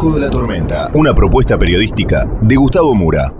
[0.00, 3.34] Ojo de la Tormenta, una propuesta periodística de Gustavo Mura.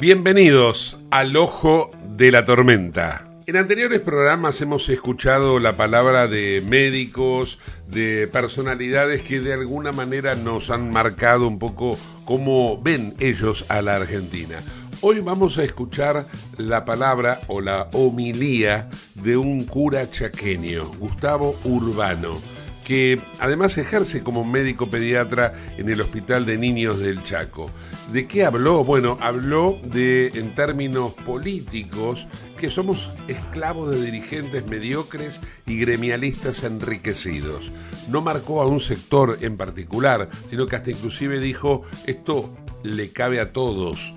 [0.00, 3.24] Bienvenidos al Ojo de la Tormenta.
[3.48, 10.36] En anteriores programas hemos escuchado la palabra de médicos, de personalidades que de alguna manera
[10.36, 14.62] nos han marcado un poco cómo ven ellos a la Argentina.
[15.06, 16.24] Hoy vamos a escuchar
[16.56, 22.40] la palabra o la homilía de un cura chaqueño, Gustavo Urbano,
[22.86, 27.70] que además ejerce como médico pediatra en el Hospital de Niños del Chaco.
[28.14, 28.82] ¿De qué habló?
[28.82, 32.26] Bueno, habló de, en términos políticos,
[32.56, 37.70] que somos esclavos de dirigentes mediocres y gremialistas enriquecidos.
[38.08, 43.40] No marcó a un sector en particular, sino que hasta inclusive dijo, esto le cabe
[43.40, 44.14] a todos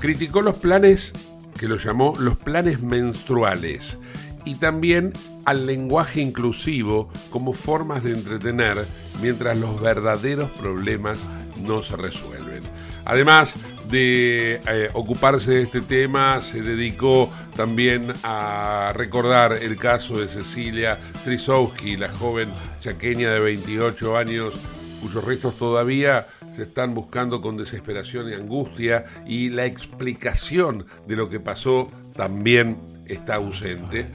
[0.00, 1.12] Criticó los planes
[1.58, 3.98] que lo llamó los planes menstruales
[4.44, 5.12] y también
[5.44, 8.86] al lenguaje inclusivo como formas de entretener
[9.20, 11.26] mientras los verdaderos problemas
[11.62, 12.62] no se resuelven.
[13.04, 13.54] Además
[13.88, 20.98] de eh, ocuparse de este tema, se dedicó también a recordar el caso de Cecilia
[21.24, 24.54] Trisowski, la joven chaqueña de 28 años,
[25.00, 31.28] cuyos restos todavía se están buscando con desesperación y angustia y la explicación de lo
[31.28, 34.06] que pasó también está ausente.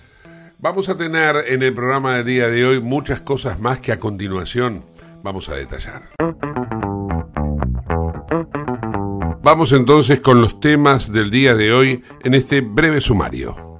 [0.58, 4.00] Vamos a tener en el programa del día de hoy muchas cosas más que a
[4.00, 4.84] continuación
[5.24, 6.02] vamos a detallar.
[9.44, 13.71] Vamos entonces con los temas del día de hoy en este breve sumario.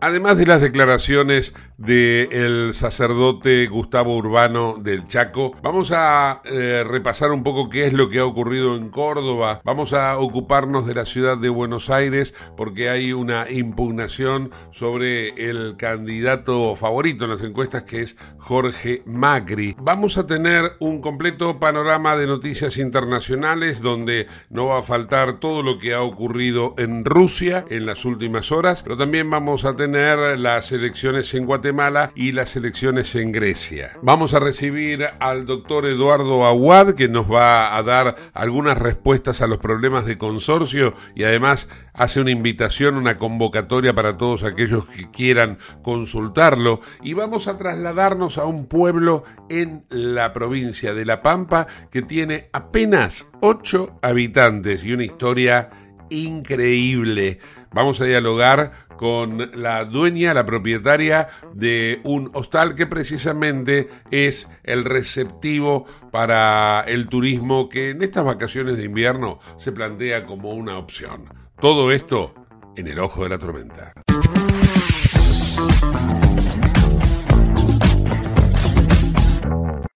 [0.00, 7.42] Además de las declaraciones del sacerdote Gustavo Urbano del Chaco, vamos a eh, repasar un
[7.42, 9.60] poco qué es lo que ha ocurrido en Córdoba.
[9.64, 15.76] Vamos a ocuparnos de la ciudad de Buenos Aires porque hay una impugnación sobre el
[15.76, 19.74] candidato favorito en las encuestas que es Jorge Macri.
[19.80, 25.64] Vamos a tener un completo panorama de noticias internacionales donde no va a faltar todo
[25.64, 29.87] lo que ha ocurrido en Rusia en las últimas horas, pero también vamos a tener
[29.92, 33.92] las elecciones en Guatemala y las elecciones en Grecia.
[34.02, 39.46] Vamos a recibir al doctor Eduardo Aguad que nos va a dar algunas respuestas a
[39.46, 45.10] los problemas de consorcio y además hace una invitación, una convocatoria para todos aquellos que
[45.10, 51.66] quieran consultarlo y vamos a trasladarnos a un pueblo en la provincia de La Pampa
[51.90, 55.70] que tiene apenas 8 habitantes y una historia
[56.10, 57.38] increíble.
[57.72, 64.84] Vamos a dialogar con la dueña, la propietaria de un hostal que precisamente es el
[64.84, 71.24] receptivo para el turismo que en estas vacaciones de invierno se plantea como una opción.
[71.60, 72.34] Todo esto
[72.76, 73.92] en el ojo de la tormenta.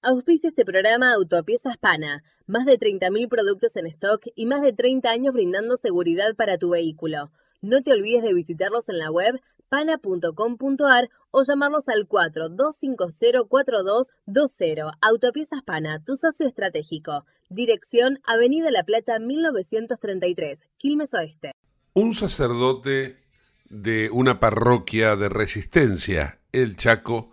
[0.05, 2.25] Auspicia este programa Autopiezas Pana.
[2.49, 6.71] Más de 30.000 productos en stock y más de 30 años brindando seguridad para tu
[6.71, 7.31] vehículo.
[7.62, 14.91] No te olvides de visitarlos en la web pana.com.ar o llamarnos al 42504220.
[15.00, 17.25] Autopiezas Pana, tu socio estratégico.
[17.50, 21.53] Dirección Avenida La Plata 1933, Quilmes Oeste.
[21.94, 23.23] Un sacerdote
[23.70, 27.31] de una parroquia de resistencia, El Chaco,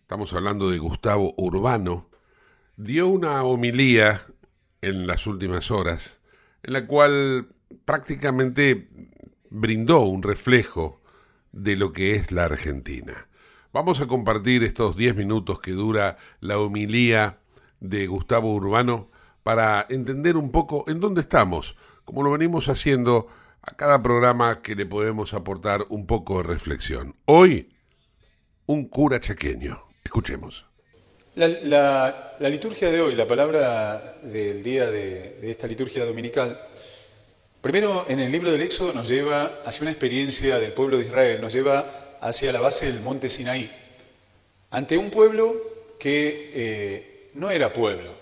[0.00, 2.08] estamos hablando de Gustavo Urbano,
[2.78, 4.22] dio una homilía
[4.80, 6.22] en las últimas horas,
[6.62, 7.48] en la cual
[7.84, 8.88] prácticamente
[9.56, 11.00] brindó un reflejo
[11.50, 13.28] de lo que es la Argentina.
[13.72, 17.38] Vamos a compartir estos 10 minutos que dura la homilía
[17.80, 19.10] de Gustavo Urbano
[19.42, 23.28] para entender un poco en dónde estamos, como lo venimos haciendo
[23.62, 27.16] a cada programa que le podemos aportar un poco de reflexión.
[27.24, 27.70] Hoy,
[28.66, 29.82] un cura chequeño.
[30.04, 30.66] Escuchemos.
[31.34, 36.58] La, liturgia de hoy, la palabra del día de esta liturgia dominical,
[37.66, 41.40] primero en el libro del Éxodo nos lleva hacia una experiencia del pueblo de Israel,
[41.40, 43.68] nos lleva hacia la base del monte Sinaí,
[44.70, 45.56] ante un pueblo
[45.98, 48.12] que eh, no era pueblo,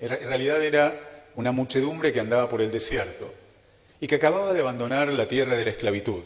[0.00, 3.32] en realidad era una muchedumbre que andaba por el desierto
[4.00, 6.18] y que acababa de abandonar la tierra de la esclavitud.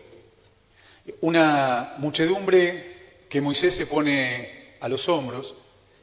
[1.21, 2.83] Una muchedumbre
[3.29, 5.57] que Moisés se pone a los hombros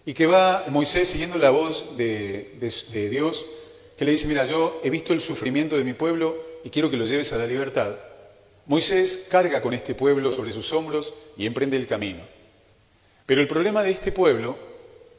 [0.05, 3.43] y que va Moisés siguiendo la voz de, de Dios,
[3.97, 6.97] que le dice, mira, yo he visto el sufrimiento de mi pueblo y quiero que
[6.97, 7.95] lo lleves a la libertad.
[8.65, 12.23] Moisés carga con este pueblo sobre sus hombros y emprende el camino.
[13.25, 14.57] Pero el problema de este pueblo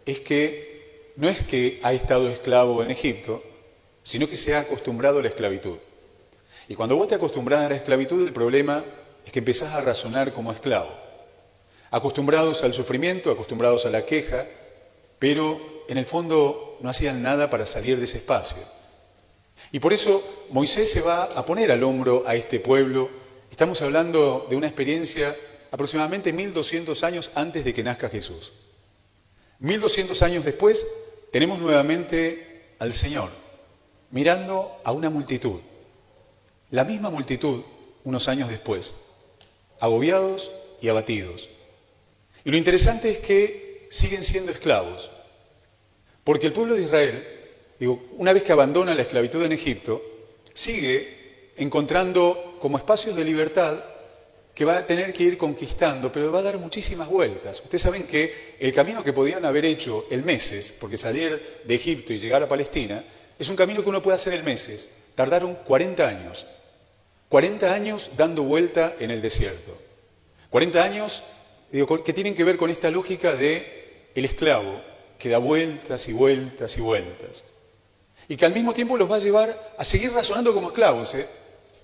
[0.07, 3.43] es que no es que ha estado esclavo en Egipto,
[4.03, 5.77] sino que se ha acostumbrado a la esclavitud.
[6.69, 8.85] Y cuando vos te acostumbras a la esclavitud, el problema
[9.25, 10.91] es que empezás a razonar como esclavo.
[11.91, 14.47] Acostumbrados al sufrimiento, acostumbrados a la queja,
[15.19, 18.63] pero en el fondo no hacían nada para salir de ese espacio.
[19.73, 24.49] Y por eso Moisés se va a poner al hombro a este pueblo Estamos hablando
[24.51, 25.33] de una experiencia
[25.71, 28.53] aproximadamente 1200 años antes de que nazca Jesús.
[29.61, 30.85] 1200 años después
[31.31, 33.31] tenemos nuevamente al Señor
[34.11, 35.61] mirando a una multitud,
[36.73, 37.63] la misma multitud
[38.03, 38.95] unos años después,
[39.79, 40.51] agobiados
[40.81, 41.49] y abatidos.
[42.45, 45.13] Y lo interesante es que siguen siendo esclavos,
[46.25, 47.25] porque el pueblo de Israel,
[47.79, 50.03] digo, una vez que abandona la esclavitud en Egipto,
[50.55, 53.77] sigue encontrando como espacios de libertad
[54.55, 57.61] que va a tener que ir conquistando, pero va a dar muchísimas vueltas.
[57.61, 62.13] Ustedes saben que el camino que podían haber hecho el meses, porque salir de Egipto
[62.13, 63.05] y llegar a Palestina,
[63.39, 65.11] es un camino que uno puede hacer el meses.
[65.17, 66.47] Tardaron 40 años.
[67.29, 69.77] 40 años dando vuelta en el desierto.
[70.51, 71.23] 40 años
[71.73, 76.77] que tienen que ver con esta lógica de el esclavo que da vueltas y vueltas
[76.77, 77.45] y vueltas.
[78.29, 81.15] Y que al mismo tiempo los va a llevar a seguir razonando como esclavos.
[81.15, 81.27] ¿eh?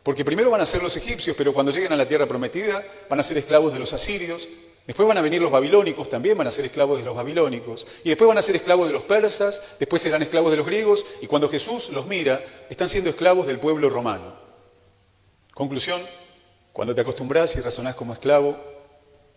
[0.03, 3.21] Porque primero van a ser los egipcios, pero cuando lleguen a la tierra prometida van
[3.21, 4.49] a ser esclavos de los asirios,
[4.87, 8.09] después van a venir los babilónicos, también van a ser esclavos de los babilónicos, y
[8.09, 11.27] después van a ser esclavos de los persas, después serán esclavos de los griegos, y
[11.27, 14.35] cuando Jesús los mira, están siendo esclavos del pueblo romano.
[15.53, 16.01] Conclusión,
[16.73, 18.57] cuando te acostumbras y razonás como esclavo,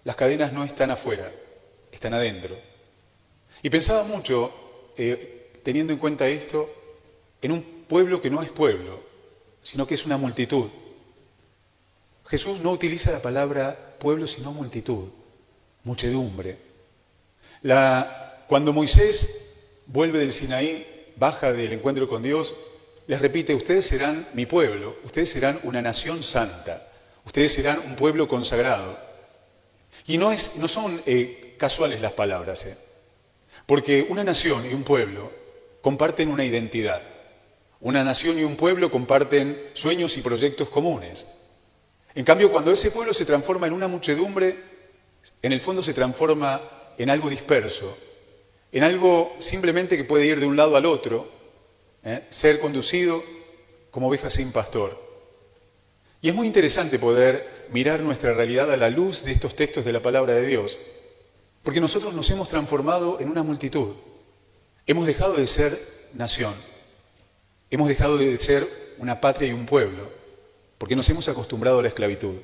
[0.06, 1.30] las cadenas no están afuera,
[1.92, 2.58] están adentro.
[3.64, 4.52] Y pensaba mucho,
[4.98, 6.70] eh, teniendo en cuenta esto,
[7.42, 9.02] en un pueblo que no es pueblo,
[9.62, 10.68] sino que es una multitud.
[12.28, 15.08] Jesús no utiliza la palabra pueblo, sino multitud,
[15.86, 16.58] muchedumbre.
[18.48, 22.54] cuando Moisés vuelve del Sinaí, baja del encuentro con Dios,
[23.08, 26.86] les repite, ustedes serán mi pueblo, ustedes serán una nación santa,
[27.26, 28.98] ustedes serán un pueblo consagrado.
[30.06, 32.78] Y no, es, no son eh, casuales las palabras, eh,
[33.66, 35.32] porque una nación y un pueblo
[35.82, 37.02] comparten una identidad.
[37.80, 41.28] Una nación y un pueblo comparten sueños y proyectos comunes.
[42.16, 44.56] En cambio, cuando ese pueblo se transforma en una muchedumbre,
[45.42, 46.62] en el fondo se transforma
[46.98, 47.98] en algo disperso,
[48.72, 51.28] en algo simplemente que puede ir de un lado al otro,
[52.04, 52.24] ¿eh?
[52.30, 53.24] ser conducido
[53.92, 54.98] como oveja sin pastor.
[56.22, 59.92] Y es muy interesante poder mirar nuestra realidad a la luz de estos textos de
[59.92, 60.80] la palabra de Dios,
[61.64, 63.94] porque nosotros nos hemos transformado en una multitud.
[64.86, 65.78] Hemos dejado de ser
[66.14, 66.54] nación
[67.74, 68.68] Hemos dejado de ser
[69.00, 70.08] una patria y un pueblo,
[70.78, 72.36] porque nos hemos acostumbrado a la esclavitud.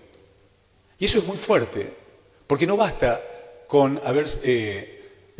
[0.98, 1.88] Y eso es muy fuerte,
[2.48, 3.22] porque no basta
[3.68, 5.38] con haber, eh,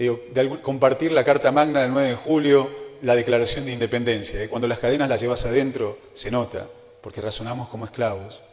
[0.62, 2.70] compartir la Carta Magna del 9 de julio,
[3.02, 4.44] la Declaración de Independencia.
[4.44, 4.48] ¿eh?
[4.48, 6.68] Cuando las cadenas las llevas adentro, se nota,
[7.02, 8.44] porque razonamos como esclavos,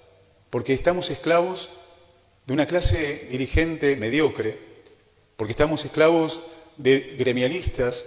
[0.48, 1.68] porque estamos esclavos
[2.46, 4.58] de una clase dirigente mediocre,
[5.36, 6.42] porque estamos esclavos
[6.76, 8.04] de gremialistas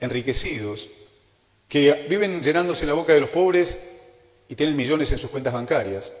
[0.00, 0.88] enriquecidos,
[1.68, 3.78] que viven llenándose la boca de los pobres
[4.48, 6.12] y tienen millones en sus cuentas bancarias.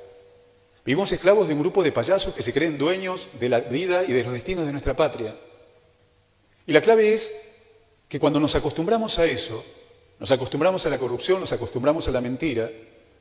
[0.84, 4.12] Vivimos esclavos de un grupo de payasos que se creen dueños de la vida y
[4.12, 5.36] de los destinos de nuestra patria.
[6.66, 7.34] Y la clave es
[8.08, 9.64] que cuando nos acostumbramos a eso,
[10.18, 12.70] nos acostumbramos a la corrupción, nos acostumbramos a la mentira,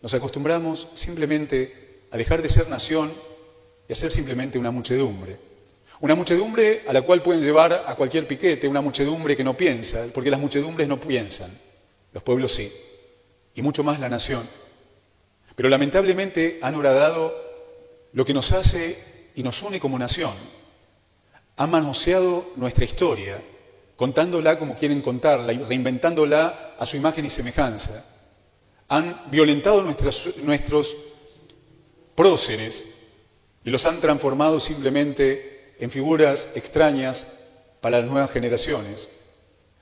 [0.02, 3.12] nos acostumbramos simplemente a dejar de ser nación
[3.88, 5.38] y a ser simplemente una muchedumbre.
[6.00, 10.06] Una muchedumbre a la cual pueden llevar a cualquier piquete, una muchedumbre que no piensa,
[10.14, 11.50] porque las muchedumbres no piensan,
[12.14, 12.72] los pueblos sí,
[13.56, 14.48] y mucho más la nación.
[15.56, 17.36] Pero lamentablemente han horadado
[18.14, 18.96] lo que nos hace
[19.34, 20.34] y nos une como nación.
[21.58, 23.42] Han manoseado nuestra historia,
[23.96, 28.06] contándola como quieren contarla y reinventándola a su imagen y semejanza.
[28.90, 30.96] Han violentado nuestros, nuestros
[32.14, 32.98] próceres
[33.64, 37.26] y los han transformado simplemente en figuras extrañas
[37.82, 39.10] para las nuevas generaciones.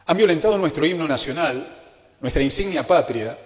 [0.05, 1.67] Han violentado nuestro himno nacional,
[2.21, 3.37] nuestra insignia patria,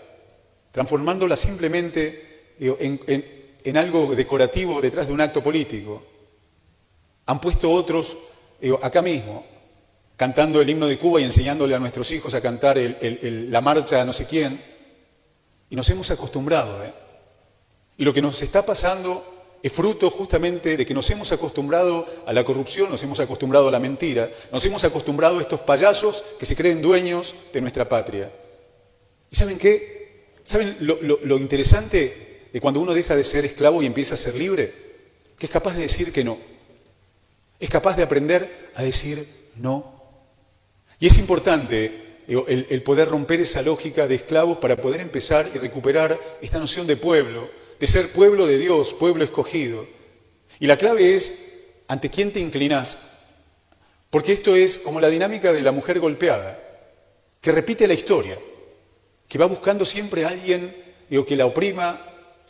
[0.71, 6.03] transformándola simplemente en, algo decorativo detrás de un acto político.
[7.27, 8.17] Han puesto otros
[8.81, 9.45] acá mismo,
[10.17, 14.05] cantando el himno de Cuba y enseñándole a nuestros hijos a cantar la marcha a
[14.05, 14.61] no sé quién.
[15.69, 16.83] Y nos hemos acostumbrado.
[16.83, 16.93] ¿eh?
[17.97, 22.33] Y lo que nos está pasando es fruto justamente de que nos hemos acostumbrado a
[22.33, 26.45] la corrupción, nos hemos acostumbrado a la mentira, nos hemos acostumbrado a estos payasos que
[26.45, 28.31] se creen dueños de nuestra patria.
[29.29, 30.33] ¿Y saben qué?
[30.43, 34.73] ¿Saben lo, interesante de cuando uno deja de ser esclavo y empieza a ser libre?
[35.37, 36.37] Que es capaz de decir que no.
[37.59, 39.23] Es capaz de aprender a decir
[39.57, 39.99] no
[40.99, 46.19] y es importante el, poder romper esa lógica de esclavos para poder empezar y recuperar
[46.41, 47.49] esta noción de pueblo,
[47.79, 49.85] de ser pueblo de Dios, pueblo escogido.
[50.59, 51.57] Y la clave es
[51.87, 52.97] ante quién te inclinas,
[54.09, 56.59] porque esto es como la dinámica de la mujer golpeada,
[57.41, 58.37] que repite la historia,
[59.27, 60.75] que va buscando siempre a alguien
[61.09, 61.99] que la oprima,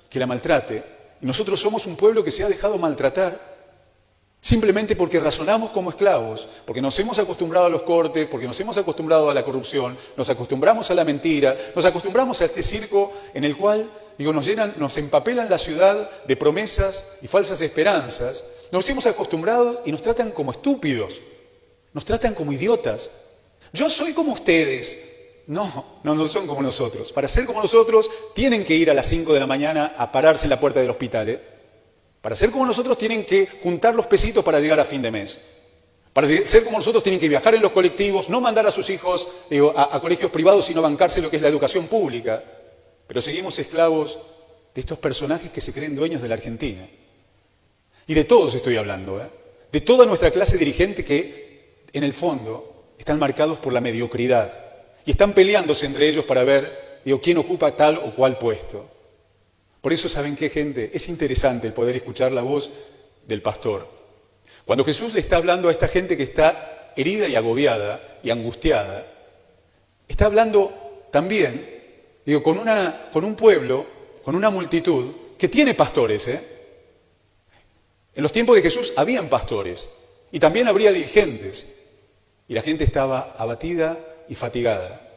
[0.09, 0.83] que la maltrate.
[1.21, 3.49] Y nosotros somos un pueblo que se ha dejado maltratar
[4.41, 8.77] Simplemente porque razonamos como esclavos, porque nos hemos acostumbrado a los cortes, porque nos hemos
[8.77, 13.43] acostumbrado a la corrupción, nos acostumbramos a la mentira, nos acostumbramos a este circo en
[13.43, 18.43] el cual, digo, nos llenan, nos empapelan la ciudad de promesas y falsas esperanzas.
[18.71, 21.21] Nos hemos acostumbrado y nos tratan como estúpidos,
[21.93, 23.09] nos tratan como idiotas.
[23.73, 24.99] Yo soy como ustedes.
[25.47, 27.11] No, no, no son como nosotros.
[27.11, 30.45] Para ser como nosotros tienen que ir a las 5 de la mañana a pararse
[30.45, 31.29] en la puerta del hospital.
[31.29, 31.41] ¿eh?
[32.21, 35.39] Para ser como nosotros tienen que juntar los pesitos para llegar a fin de mes.
[36.11, 39.27] Para ser como nosotros tienen que viajar en los colectivos, no mandar a sus hijos
[39.75, 42.43] a, colegios privados, sino bancarse lo que es la educación pública.
[43.09, 44.19] Pero seguimos esclavos
[44.75, 46.87] de estos personajes que se creen dueños de la Argentina.
[48.05, 49.27] Y de todos estoy hablando, ¿eh?
[49.71, 54.53] de toda nuestra clase dirigente que en el fondo están marcados por la mediocridad
[55.07, 58.87] y están peleándose entre ellos para ver quién ocupa tal o cual puesto.
[59.81, 60.91] Por eso, ¿saben qué, gente?
[60.93, 62.69] Es interesante el poder escuchar la voz
[63.25, 63.87] del pastor.
[64.65, 69.07] Cuando Jesús le está hablando a esta gente que está herida y agobiada y angustiada,
[70.07, 70.71] está hablando
[71.11, 71.78] también,
[72.25, 73.85] digo, con, una, con un pueblo,
[74.23, 75.07] con una multitud
[75.37, 76.27] que tiene pastores.
[76.27, 76.41] ¿eh?
[78.15, 79.89] En los tiempos de Jesús habían pastores
[80.31, 81.65] y también habría dirigentes.
[82.47, 83.97] Y la gente estaba abatida
[84.27, 85.09] y fatigada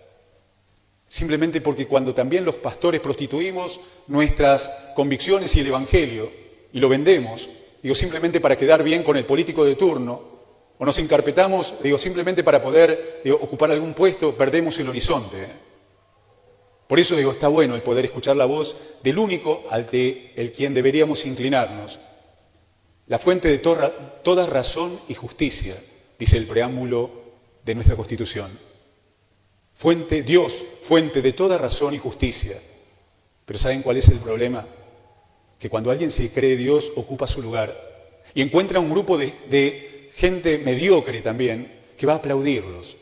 [1.13, 6.33] simplemente porque cuando también los pastores prostituimos nuestras convicciones y el Evangelio
[6.73, 7.51] y lo vendemos,
[7.83, 10.23] digo simplemente para quedar bien con el político de turno,
[10.79, 15.43] o nos encarpetamos, digo simplemente para poder ocupar algún puesto, perdemos el horizonte.
[15.43, 15.49] ¿eh?
[16.93, 20.53] Por eso digo, está bueno el poder escuchar la voz del único al que el
[20.53, 21.99] quien deberíamos inclinarnos,
[23.07, 23.89] la fuente de toda,
[24.23, 25.75] toda razón y justicia,
[26.19, 27.11] dice el preámbulo
[27.65, 28.51] de nuestra Constitución.
[29.73, 32.61] Fuente, Dios, fuente de toda razón y justicia.
[33.47, 34.67] Pero ¿saben cuál es el problema?
[35.59, 37.75] Que cuando alguien se cree Dios, ocupa su lugar
[38.35, 42.99] y encuentra un grupo de, gente mediocre también que va a aplaudirlos.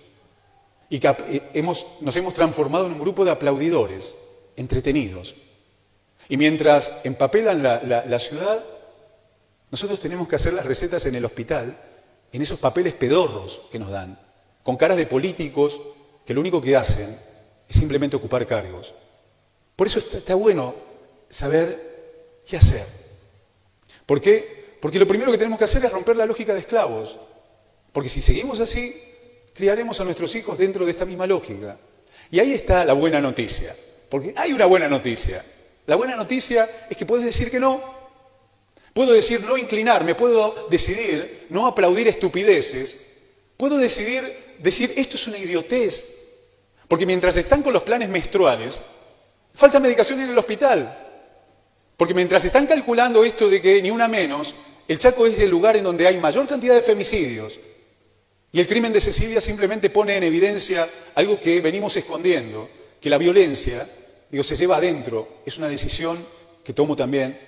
[0.90, 4.16] Y eh, nos hemos transformado en un grupo de aplaudidores,
[4.56, 5.34] entretenidos.
[6.28, 8.62] Y mientras empapelan la, la ciudad,
[9.70, 11.76] nosotros tenemos que hacer las recetas en el hospital,
[12.32, 14.18] en esos papeles pedorros que nos dan,
[14.62, 15.80] con caras de políticos
[16.26, 17.08] que lo único que hacen
[17.68, 18.94] es simplemente ocupar cargos.
[19.76, 20.74] Por eso está, bueno
[21.28, 22.84] saber qué hacer.
[24.06, 24.76] ¿Por qué?
[24.80, 27.16] Porque lo primero que tenemos que hacer es romper la lógica de esclavos.
[27.92, 28.94] Porque si seguimos así,
[29.60, 31.78] criaremos a nuestros hijos dentro de esta misma lógica.
[32.30, 33.76] Y ahí está la buena noticia.
[34.08, 35.44] Porque hay una buena noticia.
[35.86, 37.78] La buena noticia es que puedes decir que no.
[38.94, 42.96] Puedo decir no inclinarme, puedo decidir no aplaudir estupideces,
[43.58, 44.24] puedo decidir
[44.58, 46.04] decir esto es una idiotez,
[46.88, 48.80] porque mientras están con los planes menstruales,
[49.54, 50.96] falta medicación en el hospital.
[51.98, 54.54] Porque mientras están calculando esto de que ni una menos,
[54.88, 57.58] el Chaco es el lugar en donde hay mayor cantidad de femicidios.
[58.52, 62.68] Y el crimen de Cecilia simplemente pone en evidencia algo que venimos escondiendo,
[63.00, 63.86] que la violencia,
[64.30, 66.18] digo, se lleva adentro, es una decisión
[66.64, 67.38] que tomo también,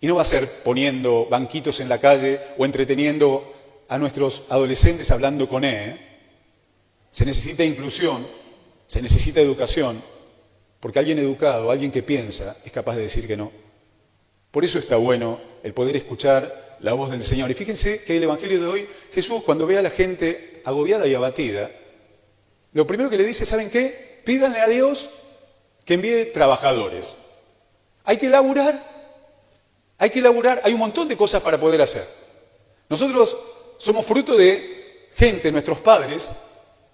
[0.00, 3.54] y no va a ser poniendo banquitos en la calle o entreteniendo
[3.88, 5.90] a nuestros adolescentes hablando con él.
[5.90, 6.06] ¿eh?
[7.10, 8.26] Se necesita inclusión,
[8.86, 10.02] se necesita educación,
[10.80, 13.52] porque alguien educado, alguien que piensa, es capaz de decir que no.
[14.50, 17.50] Por eso está bueno el poder escuchar la voz del Señor.
[17.50, 21.14] Y fíjense que el Evangelio de hoy, Jesús cuando ve a la gente agobiada y
[21.14, 21.70] abatida,
[22.72, 24.20] lo primero que le dice, ¿saben qué?
[24.24, 25.10] Pídanle a Dios
[25.84, 27.16] que envíe trabajadores.
[28.04, 28.80] Hay que laburar,
[29.98, 32.06] hay que laburar, hay un montón de cosas para poder hacer.
[32.88, 33.36] Nosotros
[33.78, 36.32] somos fruto de gente, nuestros padres,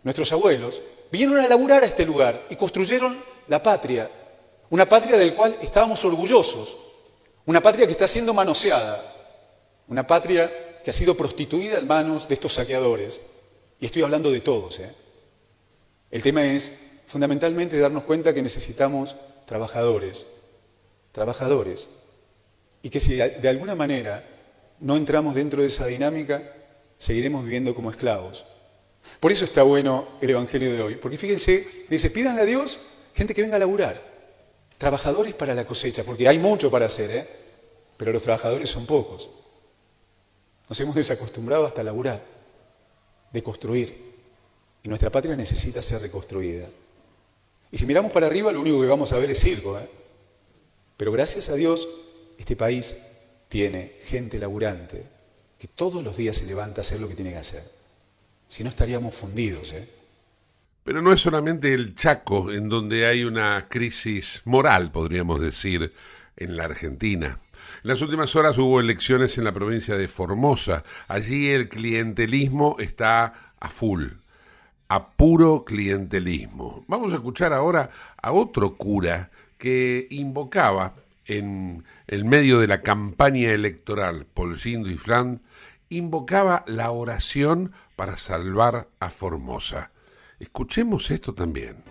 [0.02, 3.16] nuestros abuelos, vinieron a laburar a este lugar y construyeron
[3.48, 4.10] la patria,
[4.70, 6.76] una patria del cual estábamos orgullosos,
[7.44, 9.15] una patria que está siendo manoseada,
[9.88, 13.20] una patria que ha sido prostituida en manos de estos saqueadores.
[13.80, 14.78] Y estoy hablando de todos.
[14.78, 14.90] ¿eh?
[16.10, 16.72] El tema es
[17.06, 19.16] fundamentalmente darnos cuenta que necesitamos
[19.46, 20.26] trabajadores,
[21.12, 21.88] trabajadores,
[22.82, 24.24] y que si de alguna manera
[24.80, 26.42] no entramos dentro de esa dinámica,
[26.98, 28.44] seguiremos viviendo como esclavos.
[29.20, 32.78] Por eso está bueno el Evangelio de hoy, porque fíjense, dice, pídanle a Dios
[33.14, 34.00] gente que venga a laburar,
[34.78, 37.26] trabajadores para la cosecha, porque hay mucho para hacer, ¿eh?
[37.96, 39.30] pero los trabajadores son pocos.
[40.68, 42.22] Nos hemos desacostumbrado hasta laburar,
[43.32, 43.94] de construir,
[44.82, 46.68] y nuestra patria necesita ser reconstruida.
[47.70, 49.88] Y si miramos para arriba, lo único que vamos a ver es circo, ¿eh?
[50.96, 51.88] pero gracias a Dios,
[52.38, 52.96] este país
[53.48, 55.04] tiene gente laburante
[55.58, 57.62] que todos los días se levanta a hacer lo que tiene que hacer.
[58.48, 59.88] Si no estaríamos fundidos, ¿eh?
[60.84, 65.92] Pero no es solamente el Chaco en donde hay una crisis moral, podríamos decir,
[66.36, 67.40] en la Argentina.
[67.86, 70.82] En las últimas horas hubo elecciones en la provincia de Formosa.
[71.06, 74.06] Allí el clientelismo está a full,
[74.88, 76.84] a puro clientelismo.
[76.88, 77.90] Vamos a escuchar ahora
[78.20, 85.42] a otro cura que invocaba en el medio de la campaña electoral, Polsindo y Flan,
[85.88, 89.92] invocaba la oración para salvar a Formosa.
[90.40, 91.84] Escuchemos esto también.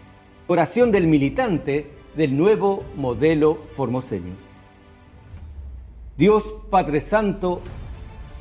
[0.48, 4.45] Oración del militante del nuevo modelo formoseño.
[6.17, 7.60] Dios Padre Santo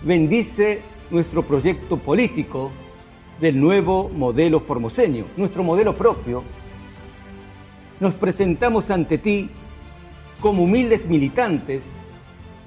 [0.00, 2.70] bendice nuestro proyecto político
[3.40, 6.44] del nuevo modelo formoseño, nuestro modelo propio.
[7.98, 9.50] Nos presentamos ante ti
[10.40, 11.82] como humildes militantes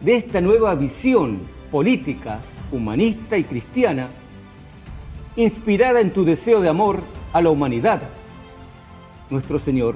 [0.01, 1.39] de esta nueva visión
[1.71, 4.09] política, humanista y cristiana,
[5.37, 8.01] inspirada en tu deseo de amor a la humanidad,
[9.29, 9.95] nuestro Señor.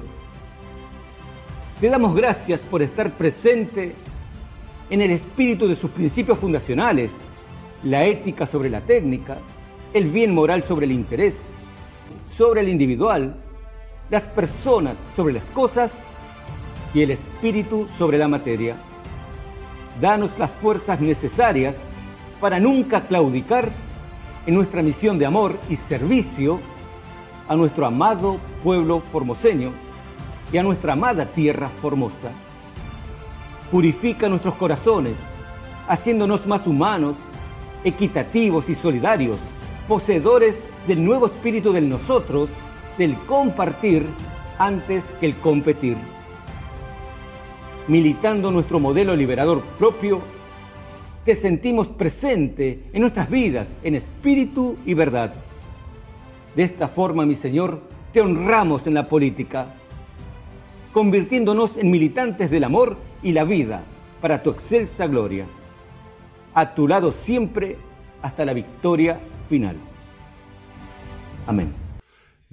[1.82, 3.94] Te damos gracias por estar presente
[4.92, 7.12] en el espíritu de sus principios fundacionales,
[7.82, 9.38] la ética sobre la técnica,
[9.94, 11.46] el bien moral sobre el interés,
[12.30, 13.34] sobre el individual,
[14.10, 15.92] las personas sobre las cosas
[16.92, 18.76] y el espíritu sobre la materia.
[19.98, 21.78] Danos las fuerzas necesarias
[22.38, 23.70] para nunca claudicar
[24.44, 26.60] en nuestra misión de amor y servicio
[27.48, 29.72] a nuestro amado pueblo formoseño
[30.52, 32.30] y a nuestra amada tierra formosa.
[33.72, 35.16] Purifica nuestros corazones,
[35.88, 37.16] haciéndonos más humanos,
[37.82, 39.38] equitativos y solidarios,
[39.88, 42.50] poseedores del nuevo espíritu del nosotros,
[42.98, 44.06] del compartir
[44.58, 45.96] antes que el competir.
[47.88, 50.20] Militando nuestro modelo liberador propio,
[51.24, 55.34] te sentimos presente en nuestras vidas en espíritu y verdad
[56.54, 57.80] de esta forma, mi Señor,
[58.12, 59.74] te honramos en la política,
[60.92, 63.84] convirtiéndonos en militantes del amor y la vida
[64.20, 65.46] para tu excelsa gloria.
[66.54, 67.78] A tu lado siempre
[68.20, 69.76] hasta la victoria final.
[71.46, 71.74] Amén.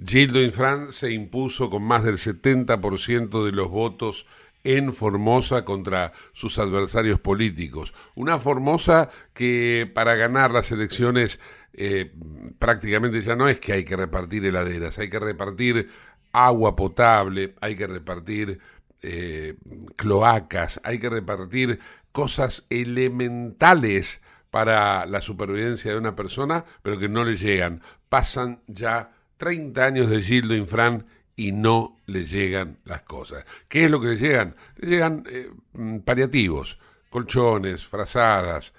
[0.04, 4.26] Gildo Infran se impuso con más del 70% de los votos
[4.64, 7.94] en Formosa contra sus adversarios políticos.
[8.14, 11.40] Una Formosa que para ganar las elecciones
[11.72, 12.12] eh,
[12.58, 15.88] prácticamente ya no es que hay que repartir heladeras, hay que repartir
[16.32, 18.58] agua potable, hay que repartir
[19.02, 19.56] eh,
[19.96, 21.80] cloacas, hay que repartir
[22.12, 27.82] cosas elementales para la supervivencia de una persona, pero que no le llegan.
[28.08, 33.46] Pasan ya 30 años de Gildo Infran y no le llegan las cosas.
[33.68, 34.56] ¿Qué es lo que le llegan?
[34.76, 38.74] Le llegan eh, mm, paliativos, colchones, frazadas,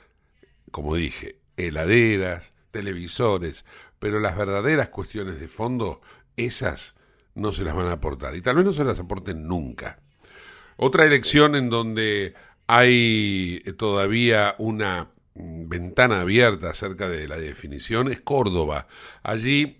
[0.69, 3.65] como dije, heladeras, televisores,
[3.99, 6.01] pero las verdaderas cuestiones de fondo,
[6.35, 6.95] esas
[7.33, 9.99] no se las van a aportar y tal vez no se las aporten nunca.
[10.83, 12.33] Otra elección en donde
[12.65, 18.87] hay todavía una ventana abierta acerca de la definición, es Córdoba.
[19.21, 19.77] Allí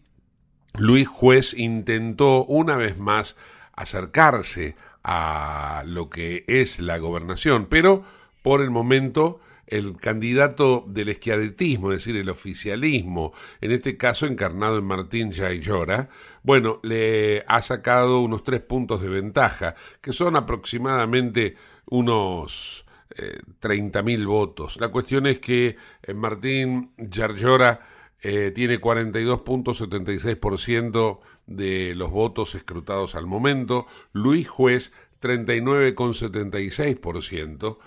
[0.77, 3.35] Luis Juez intentó una vez más
[3.73, 8.03] acercarse a lo que es la gobernación, pero
[8.43, 14.77] por el momento el candidato del esquiadetismo, es decir, el oficialismo, en este caso encarnado
[14.77, 16.09] en Martín Yayora,
[16.43, 21.55] bueno, le ha sacado unos tres puntos de ventaja, que son aproximadamente
[21.85, 22.83] unos
[23.17, 24.75] eh, 30.000 votos.
[24.79, 27.79] La cuestión es que eh, Martín Yayora
[28.21, 37.77] eh, tiene 42.76% de los votos escrutados al momento, Luis Juez 39,76%.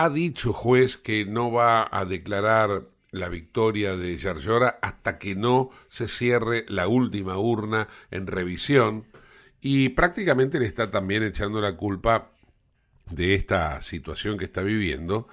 [0.00, 5.70] Ha dicho juez que no va a declarar la victoria de Yarlora hasta que no
[5.88, 9.06] se cierre la última urna en revisión
[9.60, 12.30] y prácticamente le está también echando la culpa
[13.10, 15.26] de esta situación que está viviendo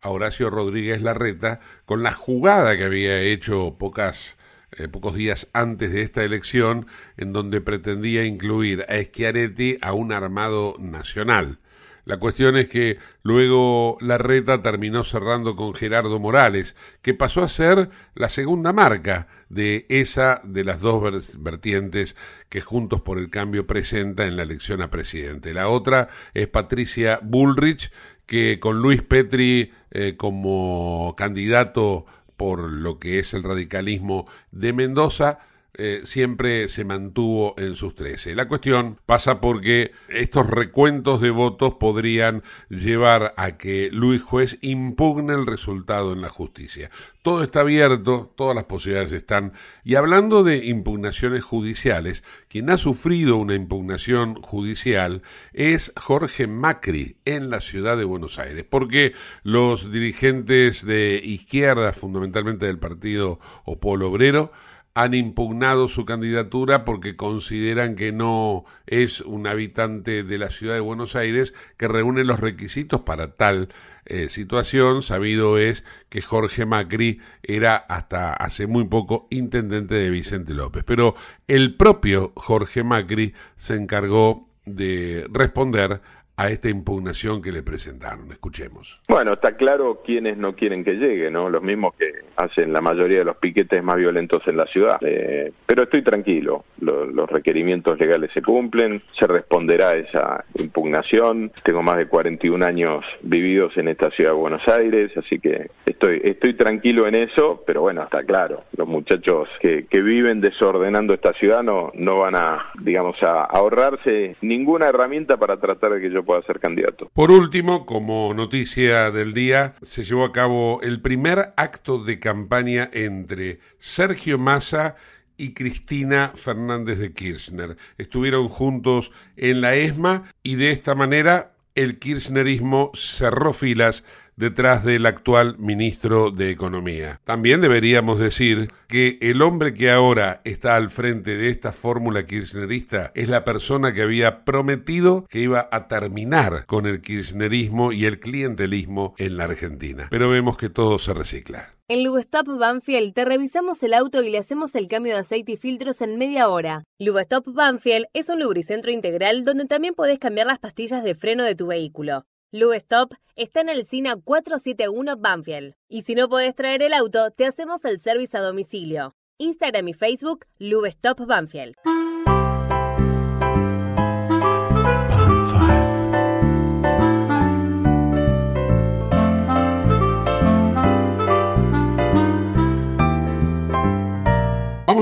[0.00, 4.38] a Horacio Rodríguez Larreta con la jugada que había hecho pocas,
[4.70, 10.12] eh, pocos días antes de esta elección en donde pretendía incluir a Schiaretti a un
[10.12, 11.58] armado nacional.
[12.04, 17.48] La cuestión es que luego la reta terminó cerrando con Gerardo Morales, que pasó a
[17.48, 22.16] ser la segunda marca de esa de las dos vertientes
[22.48, 25.54] que Juntos por el Cambio presenta en la elección a presidente.
[25.54, 27.92] La otra es Patricia Bullrich,
[28.26, 35.38] que con Luis Petri eh, como candidato por lo que es el radicalismo de Mendoza,
[35.74, 38.34] eh, siempre se mantuvo en sus 13.
[38.34, 45.32] La cuestión pasa porque estos recuentos de votos podrían llevar a que Luis Juez impugne
[45.32, 46.90] el resultado en la justicia.
[47.22, 49.54] Todo está abierto, todas las posibilidades están.
[49.82, 55.22] Y hablando de impugnaciones judiciales, quien ha sufrido una impugnación judicial
[55.54, 62.66] es Jorge Macri en la ciudad de Buenos Aires, porque los dirigentes de izquierda, fundamentalmente
[62.66, 64.52] del partido o Polo Obrero,
[64.94, 70.80] han impugnado su candidatura porque consideran que no es un habitante de la ciudad de
[70.80, 73.70] Buenos Aires que reúne los requisitos para tal
[74.04, 75.02] eh, situación.
[75.02, 81.14] Sabido es que Jorge Macri era hasta hace muy poco intendente de Vicente López, pero
[81.48, 86.02] el propio Jorge Macri se encargó de responder
[86.36, 88.30] a esta impugnación que le presentaron.
[88.30, 89.00] Escuchemos.
[89.08, 91.50] Bueno, está claro quiénes no quieren que llegue, ¿no?
[91.50, 94.98] Los mismos que hacen la mayoría de los piquetes más violentos en la ciudad.
[95.02, 101.52] Eh, pero estoy tranquilo, los requerimientos legales se cumplen, se responderá a esa impugnación.
[101.62, 106.20] Tengo más de 41 años vividos en esta ciudad de Buenos Aires, así que estoy,
[106.24, 111.32] estoy tranquilo en eso, pero bueno, está claro, los muchachos que, que viven desordenando esta
[111.34, 116.21] ciudad no, no van a, digamos, a ahorrarse ninguna herramienta para tratar de que yo
[116.22, 117.10] pueda ser candidato.
[117.12, 122.88] Por último, como noticia del día, se llevó a cabo el primer acto de campaña
[122.92, 124.96] entre Sergio Massa
[125.36, 127.76] y Cristina Fernández de Kirchner.
[127.98, 134.04] Estuvieron juntos en la ESMA y de esta manera el kirchnerismo cerró filas
[134.36, 137.20] detrás del actual ministro de Economía.
[137.24, 143.12] También deberíamos decir que el hombre que ahora está al frente de esta fórmula kirchnerista
[143.14, 148.20] es la persona que había prometido que iba a terminar con el kirchnerismo y el
[148.20, 150.08] clientelismo en la Argentina.
[150.10, 151.70] Pero vemos que todo se recicla.
[151.88, 155.56] En Lubestop Banfield te revisamos el auto y le hacemos el cambio de aceite y
[155.56, 156.84] filtros en media hora.
[156.98, 161.54] Lubestop Banfield es un lubricentro integral donde también podés cambiar las pastillas de freno de
[161.54, 162.24] tu vehículo.
[162.54, 165.74] Lube Stop está en el SINA 471 Banfield.
[165.88, 169.14] Y si no podés traer el auto, te hacemos el servicio a domicilio.
[169.38, 171.76] Instagram y Facebook, Lube Stop Banfield.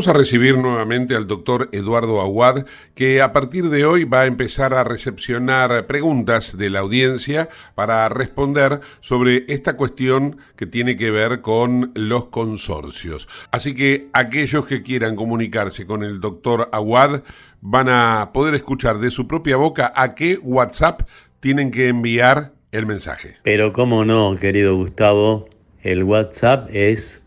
[0.00, 4.26] Vamos a recibir nuevamente al doctor Eduardo Aguad, que a partir de hoy va a
[4.26, 11.10] empezar a recepcionar preguntas de la audiencia para responder sobre esta cuestión que tiene que
[11.10, 13.28] ver con los consorcios.
[13.50, 17.20] Así que aquellos que quieran comunicarse con el doctor Aguad
[17.60, 21.02] van a poder escuchar de su propia boca a qué WhatsApp
[21.40, 23.36] tienen que enviar el mensaje.
[23.42, 25.50] Pero cómo no, querido Gustavo,
[25.82, 27.19] el WhatsApp es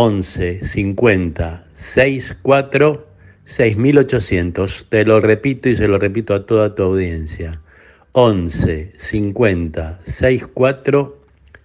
[0.00, 3.06] 11 50 64
[3.44, 4.86] 6800.
[4.88, 7.60] Te lo repito y se lo repito a toda tu audiencia.
[8.12, 11.18] 11 50 64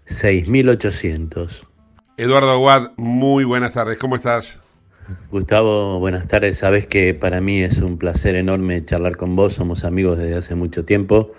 [0.06, 1.68] 6800.
[2.18, 4.64] Eduardo Aguad, muy buenas tardes, ¿cómo estás?
[5.30, 6.58] Gustavo, buenas tardes.
[6.58, 10.56] Sabes que para mí es un placer enorme charlar con vos, somos amigos desde hace
[10.56, 11.34] mucho tiempo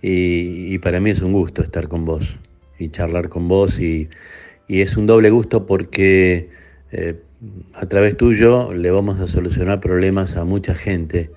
[0.00, 2.38] y, para mí es un gusto estar con vos
[2.78, 4.08] y charlar con vos y,
[4.68, 6.50] es un doble gusto porque
[6.92, 7.16] eh,
[7.74, 11.30] a través tuyo le vamos a solucionar problemas a mucha gente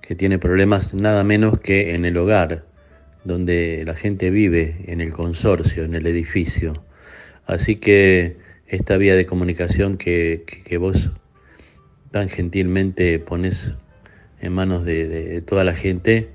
[0.00, 2.64] que tiene problemas nada menos que en el hogar,
[3.24, 6.82] donde la gente vive, en el consorcio, en el edificio.
[7.46, 10.44] Así que esta vía de comunicación que,
[10.80, 11.10] vos
[12.10, 13.74] tan gentilmente pones
[14.40, 16.30] en manos de, toda la gente,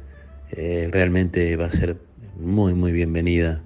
[0.52, 1.98] eh, realmente va a ser
[2.40, 3.62] muy, muy bienvenida.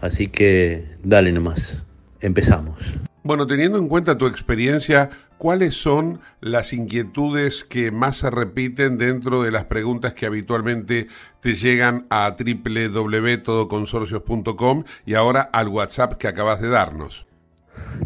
[0.00, 1.82] Así que dale nomás,
[2.20, 2.78] empezamos.
[3.22, 9.42] Bueno, teniendo en cuenta tu experiencia, ¿cuáles son las inquietudes que más se repiten dentro
[9.42, 11.08] de las preguntas que habitualmente
[11.40, 17.26] te llegan a www.todoconsorcios.com y ahora al WhatsApp que acabas de darnos?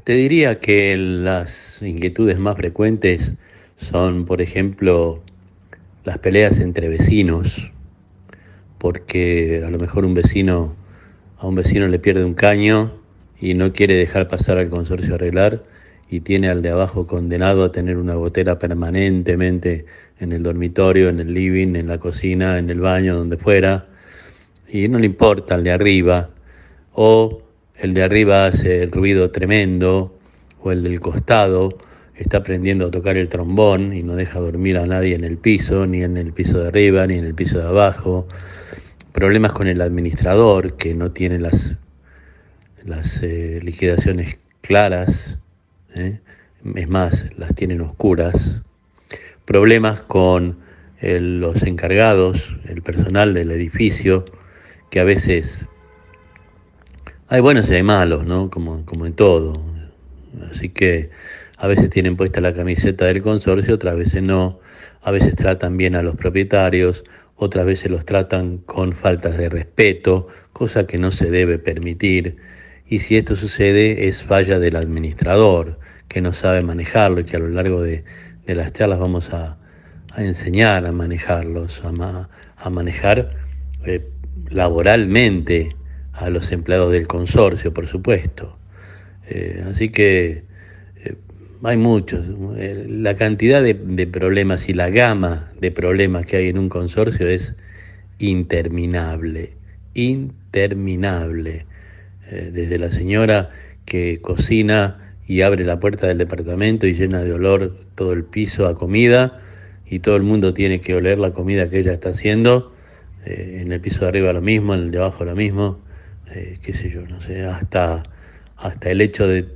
[0.03, 3.35] Te diría que las inquietudes más frecuentes
[3.77, 5.23] son, por ejemplo,
[6.05, 7.71] las peleas entre vecinos,
[8.79, 10.75] porque a lo mejor un vecino
[11.39, 13.04] a un vecino le pierde un caño
[13.41, 15.65] y no quiere dejar pasar al consorcio a arreglar
[16.09, 19.87] y tiene al de abajo condenado a tener una gotera permanentemente
[20.21, 23.87] en el dormitorio, en el living, en la cocina, en el baño, donde fuera,
[24.69, 26.31] y no le importa al de arriba,
[26.93, 27.43] o
[27.77, 30.17] el de arriba hace ruido tremendo,
[30.61, 31.77] o el del costado
[32.17, 35.87] está aprendiendo a tocar el trombón y no deja dormir a nadie en el piso,
[35.87, 38.29] ni en el piso de arriba, ni en el piso de abajo.
[39.13, 41.77] Problemas con el administrador que no tiene las
[42.85, 45.39] las eh, liquidaciones claras,
[45.95, 46.21] ¿eh?
[46.75, 48.61] es más, las tienen oscuras,
[49.45, 50.63] problemas con
[51.01, 54.25] los encargados, el personal del edificio,
[54.91, 55.67] que a veces
[57.29, 58.49] hay buenos y hay malos, ¿no?
[58.49, 59.63] Como, como en todo.
[60.51, 61.11] Así que
[61.59, 64.61] a veces tienen puesta la camiseta del consorcio, otras veces no.
[65.03, 67.05] A veces tratan bien a los propietarios,
[67.37, 72.39] otras veces los tratan con faltas de respeto, cosa que no se debe permitir
[72.87, 77.41] y si esto sucede es falla del administrador que no sabe manejarlo y que a
[77.41, 78.05] lo largo de,
[78.47, 79.57] las charlas vamos a,
[80.17, 83.31] enseñar a manejarlos, a, manejar
[83.85, 84.09] eh,
[84.49, 85.75] laboralmente
[86.13, 88.57] a los empleados del consorcio, por supuesto.
[89.27, 90.45] Eh, así que
[91.05, 91.15] eh,
[91.65, 92.25] hay muchos.
[92.57, 97.27] la cantidad de, de problemas y la gama de problemas que hay en un consorcio
[97.27, 97.57] es
[98.21, 99.55] interminable,
[99.95, 101.67] interminable.
[102.31, 103.51] Eh, desde la señora
[103.85, 108.67] que cocina y abre la puerta del departamento y llena de olor todo el piso
[108.67, 109.43] a comida
[109.85, 112.73] y todo el mundo tiene que oler la comida que ella está haciendo,
[113.27, 115.79] eh, en el piso de arriba lo mismo, en el de abajo lo mismo,
[116.35, 118.03] eh, qué sé yo, no sé, hasta,
[118.57, 119.47] hasta el hecho de,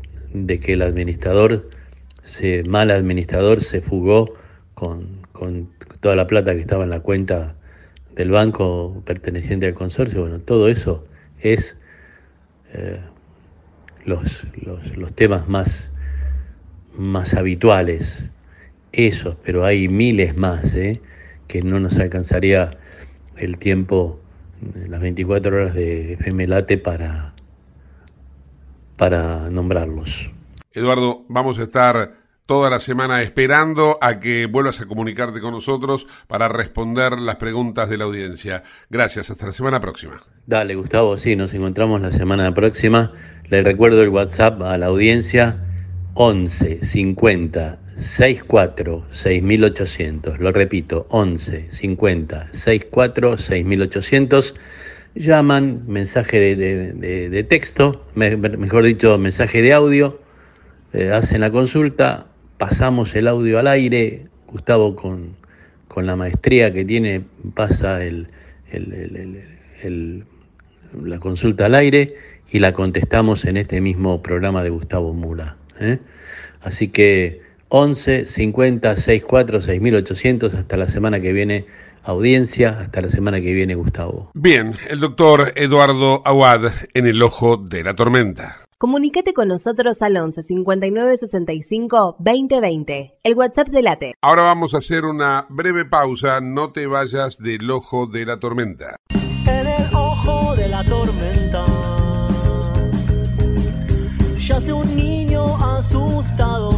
[0.60, 1.70] que el administrador,
[2.22, 4.34] se, mal administrador, se fugó
[4.74, 7.56] con, con toda la plata que estaba en la cuenta
[8.14, 11.06] del banco perteneciente al consorcio, bueno, todo eso
[11.40, 11.77] es
[12.72, 13.00] eh,
[14.04, 14.44] los,
[14.96, 15.90] los, temas más,
[16.96, 18.28] más habituales,
[18.92, 21.00] esos, pero hay miles más, ¿eh?
[21.46, 22.70] que no nos alcanzaría
[23.36, 24.20] el tiempo,
[24.88, 27.34] las 24 horas de FM Late para,
[28.96, 30.30] para nombrarlos.
[30.72, 32.17] Eduardo, vamos a estar
[32.48, 37.90] toda la semana esperando a que vuelvas a comunicarte con nosotros para responder las preguntas
[37.90, 38.62] de la audiencia.
[38.88, 40.22] Gracias, hasta la semana próxima.
[40.46, 43.12] Dale, Gustavo, sí, nos encontramos la semana próxima.
[43.50, 45.62] Le recuerdo el WhatsApp a la audiencia
[46.14, 50.38] 11 50 64 6800.
[50.38, 54.54] Lo repito, 11 50 64 6800.
[55.14, 60.18] Llaman, mensaje de, texto, mejor dicho, mensaje de audio,
[60.94, 62.27] eh, hacen la consulta,
[62.58, 65.36] pasamos el audio al aire, Gustavo con,
[65.96, 67.22] la maestría que tiene
[67.54, 68.28] pasa el,
[71.02, 72.14] la consulta al aire
[72.52, 75.56] y la contestamos en este mismo programa de Gustavo Mula.
[75.80, 75.98] ¿eh?
[76.60, 81.66] Así que 11 50 64 6800 hasta la semana que viene
[82.04, 84.30] audiencia, hasta la semana que viene Gustavo.
[84.34, 88.67] Bien, el doctor Eduardo Aguad en el ojo de la tormenta.
[88.80, 94.14] Comunicate con nosotros al 11 59 65 20 20, el WhatsApp de Late.
[94.22, 98.94] Ahora vamos a hacer una breve pausa, no te vayas del ojo de la tormenta.
[99.10, 101.64] En el ojo de la tormenta
[104.38, 106.77] yace un niño asustado.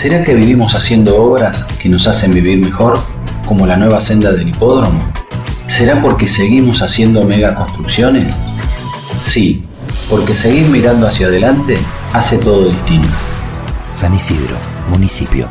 [0.00, 2.98] ¿Será que vivimos haciendo obras que nos hacen vivir mejor,
[3.44, 4.98] como la nueva senda del hipódromo?
[5.66, 8.34] ¿Será porque seguimos haciendo megaconstrucciones?
[9.20, 9.62] Sí,
[10.08, 11.76] porque seguir mirando hacia adelante
[12.14, 13.10] hace todo distinto.
[13.92, 14.56] San Isidro,
[14.88, 15.50] municipio.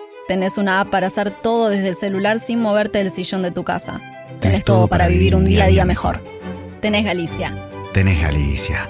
[0.31, 3.65] Tenés una app para hacer todo desde el celular sin moverte del sillón de tu
[3.65, 3.99] casa.
[4.39, 6.23] Tenés, todo para vivir un día a día mejor.
[6.79, 7.53] Tenés Galicia.
[7.91, 8.87] Tenés Galicia.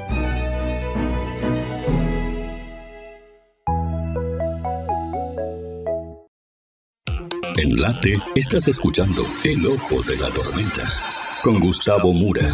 [7.57, 10.83] En Late estás escuchando El Ojo de la Tormenta
[11.41, 12.53] con Gustavo Mura.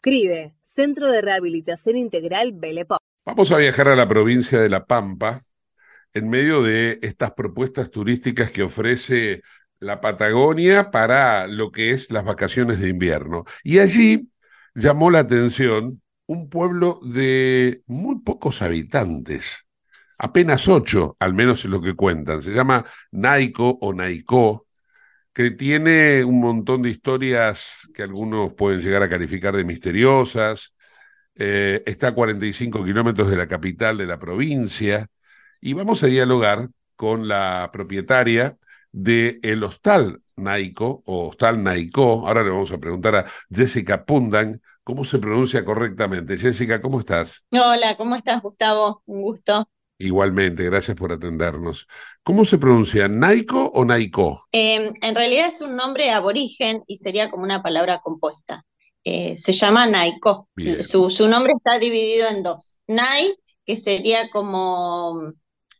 [0.00, 2.98] CRIBE, Centro de Rehabilitación Integral Belepop.
[3.24, 5.42] Vamos a viajar a la provincia de La Pampa
[6.12, 9.42] en medio de estas propuestas turísticas que ofrece
[9.80, 13.44] la Patagonia para lo que es las vacaciones de invierno.
[13.62, 14.30] Y allí
[14.74, 19.68] llamó la atención un pueblo de muy pocos habitantes,
[20.18, 22.42] apenas ocho, al menos es lo que cuentan.
[22.42, 24.63] Se llama Naico o Naicó,
[25.34, 30.74] que tiene un montón de historias que algunos pueden llegar a calificar de misteriosas.
[31.34, 35.08] Eh, está a 45 kilómetros de la capital de la provincia.
[35.60, 38.56] Y vamos a dialogar con la propietaria
[38.92, 42.28] del el Hostal Naico o Hostal Naicó.
[42.28, 46.38] Ahora le vamos a preguntar a Jessica Pundan cómo se pronuncia correctamente.
[46.38, 47.44] Jessica, ¿cómo estás?
[47.50, 49.02] Hola, ¿cómo estás, Gustavo?
[49.06, 49.68] Un gusto.
[49.98, 51.86] Igualmente, gracias por atendernos.
[52.22, 53.06] ¿Cómo se pronuncia?
[53.08, 54.44] ¿Naico o Naicó?
[54.52, 58.64] Eh, en realidad es un nombre aborigen y sería como una palabra compuesta.
[59.04, 60.48] Eh, se llama Naiko.
[60.80, 62.80] Su, su, nombre está dividido en dos.
[62.86, 63.36] Nai,
[63.66, 65.32] que sería como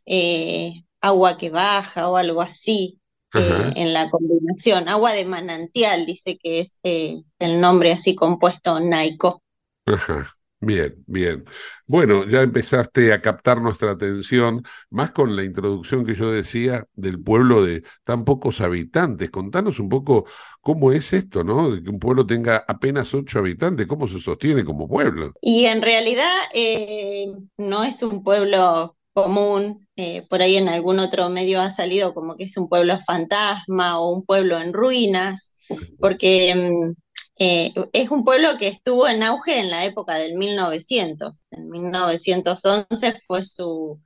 [0.05, 2.99] eh, agua que baja o algo así
[3.33, 4.87] eh, en la combinación.
[4.87, 9.41] Agua de manantial, dice que es el nombre así compuesto Naiko.
[9.87, 10.34] Ajá.
[10.61, 11.45] Bien, bien.
[11.85, 17.21] Bueno, ya empezaste a captar nuestra atención, más con la introducción que yo decía del
[17.21, 19.29] pueblo de tan pocos habitantes.
[19.29, 20.25] Contanos un poco
[20.61, 21.69] cómo es esto, ¿no?
[21.69, 25.33] De que un pueblo tenga apenas ocho habitantes, cómo se sostiene como pueblo.
[25.41, 27.27] Y en realidad eh,
[27.57, 32.35] no es un pueblo común, eh, por ahí en algún otro medio ha salido como
[32.35, 35.51] que es un pueblo fantasma o un pueblo en ruinas,
[35.99, 36.93] porque...
[37.37, 41.41] Eh, es un pueblo que estuvo en auge en la época del 1900.
[41.51, 43.99] En 1911 fue su,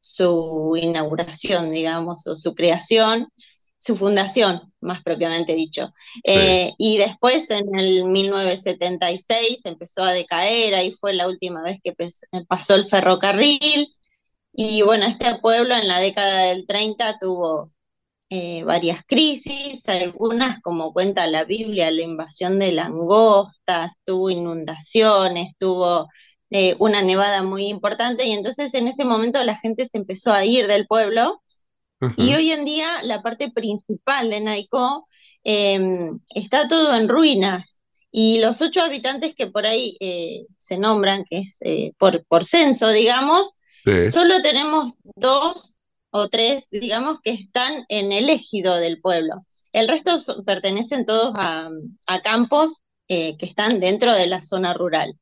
[0.00, 3.28] su inauguración, digamos, o su creación,
[3.78, 5.92] su fundación, más propiamente dicho.
[6.24, 11.94] Eh, y después, en el 1976, empezó a decaer, ahí fue la última vez que
[12.48, 13.88] pasó el ferrocarril.
[14.52, 17.72] Y bueno, este pueblo en la década del 30 tuvo
[18.30, 26.08] eh, varias crisis, algunas, como cuenta la Biblia, la invasión de langostas, tuvo inundaciones, tuvo
[26.50, 30.44] eh, una nevada muy importante y entonces en ese momento la gente se empezó a
[30.44, 31.40] ir del pueblo
[32.16, 35.08] y hoy en día la parte principal de Naiko
[35.42, 41.24] em, está todo en ruinas y los ocho habitantes que por ahí eh, se nombran,
[41.24, 41.58] que es
[41.96, 43.52] por, por censo, digamos,
[44.12, 45.77] solo tenemos dos
[46.10, 49.44] o tres, digamos, que están en el ejido del pueblo.
[49.72, 51.70] El resto pertenecen todos a,
[52.22, 55.14] campos eh, que están dentro de la zona rural.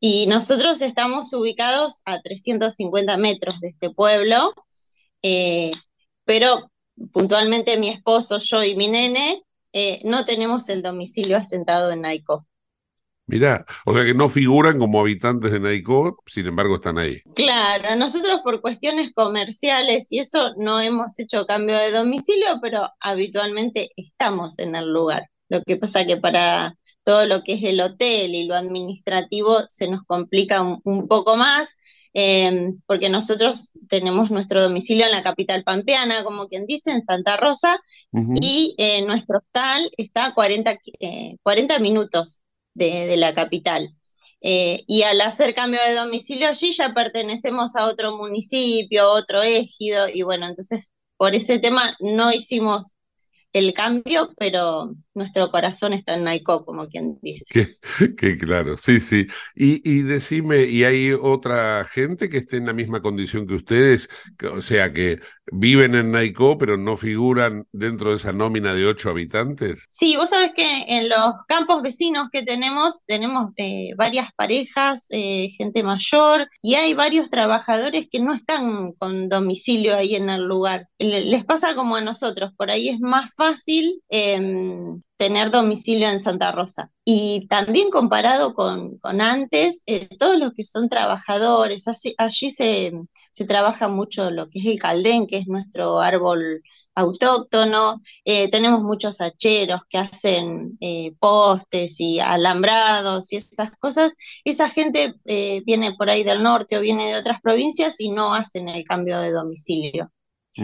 [0.00, 4.52] Y nosotros estamos ubicados a 350 metros de este pueblo,
[5.22, 5.70] eh,
[6.24, 6.70] pero
[7.12, 9.42] puntualmente mi esposo, yo y mi nene
[9.72, 12.46] eh, no tenemos el domicilio asentado en Naico.
[13.26, 17.22] Mirá, o sea que no figuran como habitantes de Naicó, sin embargo están ahí.
[17.34, 23.90] Claro, nosotros por cuestiones comerciales y eso no hemos hecho cambio de domicilio, pero habitualmente
[23.96, 25.30] estamos en el lugar.
[25.48, 29.88] Lo que pasa que para todo lo que es el hotel y lo administrativo se
[29.88, 31.74] nos complica un, poco más,
[32.12, 37.36] em, porque nosotros tenemos nuestro domicilio en la capital pampeana, como quien dice, en Santa
[37.38, 37.78] Rosa,
[38.40, 40.78] y eh, nuestro hostal está a 40,
[41.42, 42.42] 40 minutos
[42.74, 43.94] de, la capital.
[44.40, 50.08] Eh, y al hacer cambio de domicilio allí ya pertenecemos a otro municipio, otro ejido,
[50.12, 52.96] y bueno, entonces por ese tema no hicimos
[53.54, 57.78] el cambio, pero nuestro corazón está en Naiko, como quien dice.
[58.16, 59.28] Que, claro, sí, sí.
[59.54, 64.10] Y, y, decime, ¿y hay otra gente que esté en la misma condición que ustedes?
[64.52, 65.20] o sea, que
[65.52, 69.84] viven en Naiko, pero no figuran dentro de esa nómina de ocho habitantes.
[69.88, 75.50] Sí, vos sabés que en los campos vecinos que tenemos, tenemos eh, varias parejas, eh,
[75.56, 80.88] gente mayor, y hay varios trabajadores que no están con domicilio ahí en el lugar.
[80.98, 86.52] Les pasa como a nosotros, por ahí es más fácil em, tener domicilio en Santa
[86.52, 86.90] Rosa.
[87.04, 91.86] Y también comparado con, con antes, eh, todos los que son trabajadores,
[92.18, 92.92] allí se,
[93.30, 96.62] se, trabaja mucho lo que es el caldén, que es nuestro árbol
[96.94, 104.14] autóctono, eh, tenemos muchos hacheros que hacen eh, postes y alambrados y esas cosas.
[104.44, 108.34] Esa gente eh, viene por ahí del norte o viene de otras provincias y no
[108.34, 110.10] hacen el cambio de domicilio.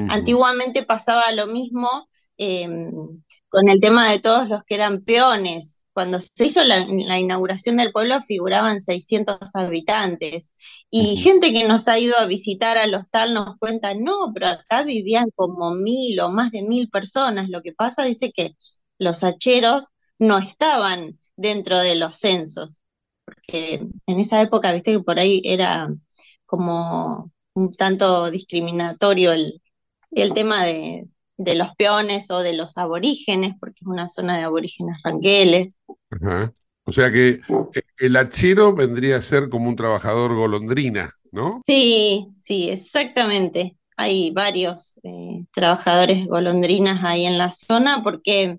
[0.08, 2.08] Antiguamente pasaba lo mismo
[2.40, 6.78] em, con el tema de todos los que eran peones, cuando se hizo la,
[7.18, 10.52] inauguración del pueblo figuraban 600 habitantes.
[10.90, 14.82] Y gente que nos ha ido a visitar al hostal nos cuenta, no, pero acá
[14.82, 17.48] vivían como mil o más de mil personas.
[17.50, 18.56] Lo que pasa dice que
[18.98, 19.88] los hacheros
[20.18, 22.82] no estaban dentro de los censos,
[23.24, 25.88] porque en esa época, viste que por ahí era
[26.46, 29.62] como un tanto discriminatorio el,
[30.12, 31.08] el tema de,
[31.40, 35.80] de los peones o de los aborígenes, porque es una zona de aborígenes ranqueles.
[36.84, 37.40] O sea que
[37.74, 41.62] eh, el hachero vendría a ser como un trabajador golondrina, ¿no?
[41.66, 43.76] Sí, sí, exactamente.
[43.96, 48.58] Hay varios eh, trabajadores golondrinas ahí en la zona porque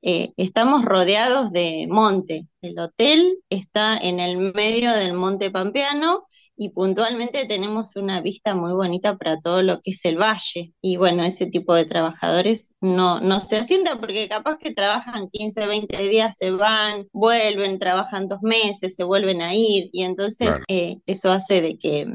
[0.00, 2.46] eh, estamos rodeados de monte.
[2.62, 6.26] El hotel está en el medio del monte Pampeano
[6.56, 10.74] y puntualmente tenemos una vista muy bonita para todo lo que es el valle.
[10.82, 15.66] Y bueno, ese tipo de trabajadores no, no se asienta porque capaz que trabajan 15,
[15.66, 20.96] 20 días, se van, vuelven, trabajan dos meses, se vuelven a ir y entonces eh,
[21.06, 22.06] eso hace de que,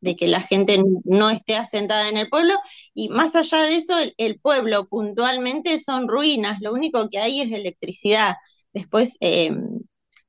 [0.00, 2.54] de que la gente no esté asentada en el pueblo
[2.94, 7.52] y más allá de eso, el, pueblo puntualmente son ruinas, lo único que hay es
[7.52, 8.34] electricidad.
[8.72, 9.56] Después eh,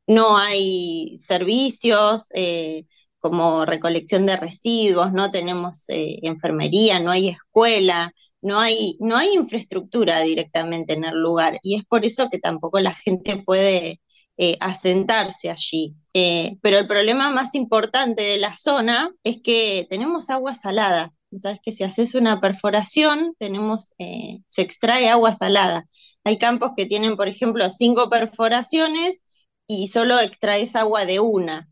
[0.07, 2.86] no hay servicios, eh,
[3.26, 9.34] como recolección de residuos, no tenemos eh, enfermería, no hay escuela, no hay, no hay
[9.34, 13.99] infraestructura directamente en el lugar y es por eso que tampoco la gente puede
[14.38, 15.95] eh, asentarse allí.
[16.13, 21.11] Eh, pero el problema más importante de la zona es que tenemos agua salada.
[21.36, 25.88] Sabes que si haces una perforación, tenemos, se extrae agua salada.
[26.23, 29.21] Hay campos que tienen, por ejemplo, cinco perforaciones
[29.65, 31.67] y solo extraes agua de una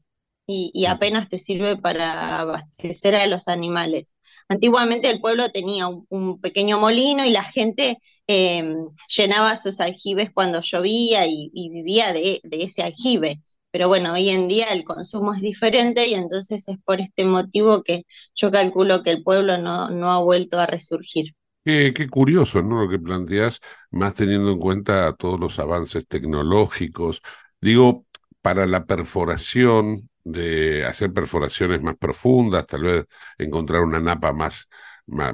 [0.46, 4.16] y, apenas te sirve para abastecer a los animales.
[4.50, 8.76] Antiguamente el pueblo tenía un, pequeño molino y la gente em,
[9.08, 13.42] llenaba sus aljibes cuando llovía y, vivía de, ese aljibe.
[13.72, 17.82] Pero bueno, hoy en día el consumo es diferente y entonces es por este motivo
[17.82, 21.34] que yo calculo que el pueblo no, no ha vuelto a resurgir.
[21.66, 22.84] Qué, qué, curioso, ¿no?
[22.84, 27.22] Lo que planteas, más teniendo en cuenta todos los avances tecnológicos.
[27.62, 28.06] Digo,
[28.42, 33.06] para la perforación, de hacer perforaciones más profundas, tal vez
[33.38, 34.70] encontrar una napa más,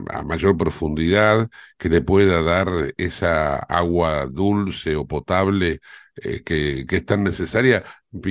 [0.10, 2.68] a mayor profundidad que le pueda dar
[2.98, 5.80] esa agua dulce o potable
[6.16, 7.84] eh, que, que, es tan necesaria.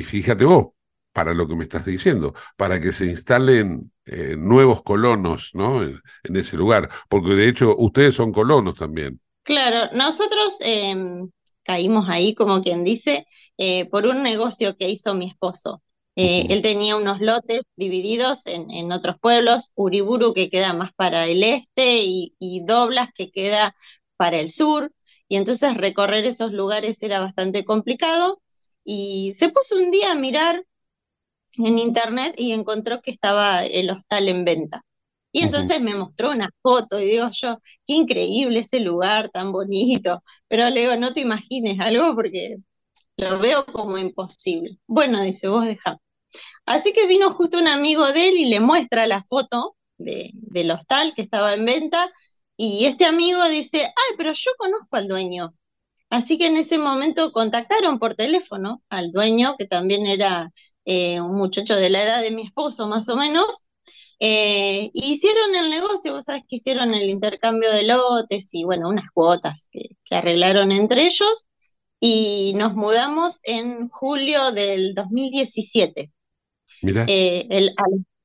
[0.04, 0.68] Fíjate vos,
[1.12, 5.82] para lo que me estás diciendo, para que se instalen eh, nuevos colonos ¿no?
[5.82, 6.00] En,
[6.36, 9.20] ese lugar, porque de hecho ustedes son colonos también.
[9.42, 11.28] Claro, nosotros em,
[11.64, 15.82] caímos ahí, como quien dice, eh, por un negocio que hizo mi esposo.
[16.20, 21.44] Eh, él tenía unos lotes divididos en, otros pueblos, Uriburu que queda más para el
[21.44, 22.34] este y,
[22.66, 23.76] Doblas que queda
[24.16, 24.92] para el sur,
[25.28, 28.42] y entonces recorrer esos lugares era bastante complicado,
[28.82, 30.64] y se puso un día a mirar
[31.56, 34.82] en internet y encontró que estaba el hostal en venta.
[35.30, 40.24] Y entonces me mostró una foto y digo yo, qué increíble ese lugar tan bonito,
[40.48, 42.56] pero le digo, no te imagines algo porque
[43.16, 44.78] lo veo como imposible.
[44.88, 45.98] Bueno, dice, vos dejá.
[46.68, 50.70] Así que vino justo un amigo de él y le muestra la foto de, del
[50.70, 52.12] hostal que estaba en venta
[52.56, 55.54] y este amigo dice, ay, pero yo conozco al dueño.
[56.10, 60.52] Así que en ese momento contactaron por teléfono al dueño, que también era
[60.84, 63.64] eh, un muchacho de la edad de mi esposo más o menos,
[64.20, 69.10] eh, hicieron el negocio, vos sabés que hicieron el intercambio de lotes y bueno, unas
[69.12, 71.46] cuotas que, que arreglaron entre ellos
[72.00, 76.12] y nos mudamos en julio del 2017.
[76.82, 77.70] Eh,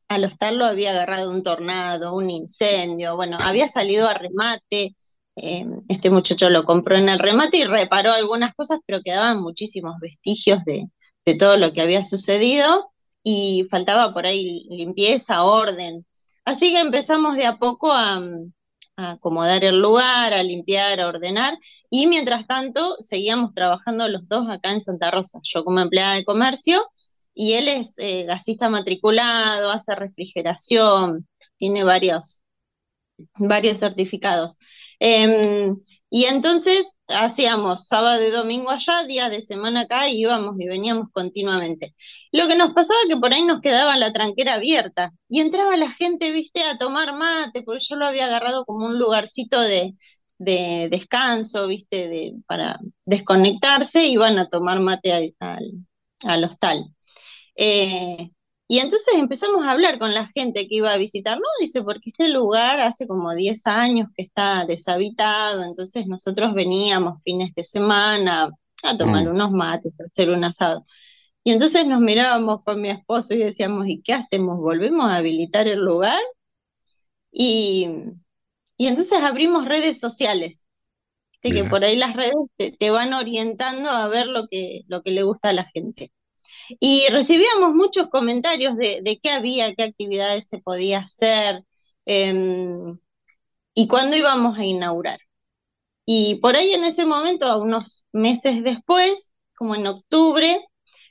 [0.09, 4.95] al, hostal lo había agarrado un tornado, un incendio, bueno, había salido a remate,
[5.35, 9.95] em, este muchacho lo compró en el remate y reparó algunas cosas, pero quedaban muchísimos
[9.99, 10.87] vestigios de,
[11.39, 12.91] todo lo que había sucedido
[13.23, 16.05] y faltaba por ahí limpieza, orden.
[16.45, 18.21] Así que empezamos de a poco a,
[18.97, 21.57] a acomodar el lugar, a limpiar, a ordenar,
[21.89, 26.25] y mientras tanto seguíamos trabajando los dos acá en Santa Rosa, yo como empleada de
[26.25, 26.85] comercio
[27.33, 31.27] y él es eh, gasista matriculado, hace refrigeración,
[31.57, 32.43] tiene varios,
[33.37, 34.57] varios certificados.
[34.99, 35.75] Em,
[36.09, 41.07] y entonces hacíamos sábado y domingo allá, días de semana acá, y íbamos y veníamos
[41.11, 41.93] continuamente.
[42.31, 45.89] Lo que nos pasaba que por ahí nos quedaba la tranquera abierta y entraba la
[45.91, 49.93] gente, viste, a tomar mate, porque yo lo había agarrado como un lugarcito de,
[50.37, 52.07] de descanso, ¿viste?
[52.07, 55.35] De, para desconectarse, iban a tomar mate al,
[56.23, 56.85] al, hostal.
[57.55, 58.31] Eh,
[58.67, 62.29] y entonces empezamos a hablar con la gente que iba a visitarnos, dice, porque este
[62.29, 68.49] lugar hace como 10 años que está deshabitado, entonces nosotros veníamos fines de semana
[68.83, 70.85] a tomar unos mates, a hacer un asado.
[71.43, 74.59] Y entonces nos mirábamos con mi esposo y decíamos, ¿y qué hacemos?
[74.59, 76.19] ¿Volvemos a habilitar el lugar?
[77.31, 77.87] Y,
[78.77, 80.67] y entonces abrimos redes sociales.
[81.41, 85.23] que por ahí las redes te, van orientando a ver lo que, lo que le
[85.23, 86.11] gusta a la gente.
[86.79, 91.63] Y recibíamos muchos comentarios de, de qué había, qué actividades se podía hacer
[92.05, 92.97] em,
[93.73, 95.19] y cuándo íbamos a inaugurar.
[96.05, 100.59] Y por ahí en ese momento, a unos meses después, como en octubre,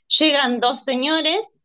[0.09, 1.59] llegan dos señores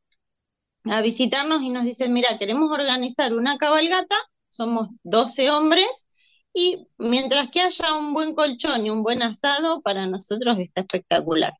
[0.85, 4.15] a visitarnos y nos dicen, mira, queremos organizar una cabalgata,
[4.49, 6.05] somos 12 hombres,
[6.53, 11.53] y mientras que haya un buen colchón y un buen asado, para nosotros está espectacular.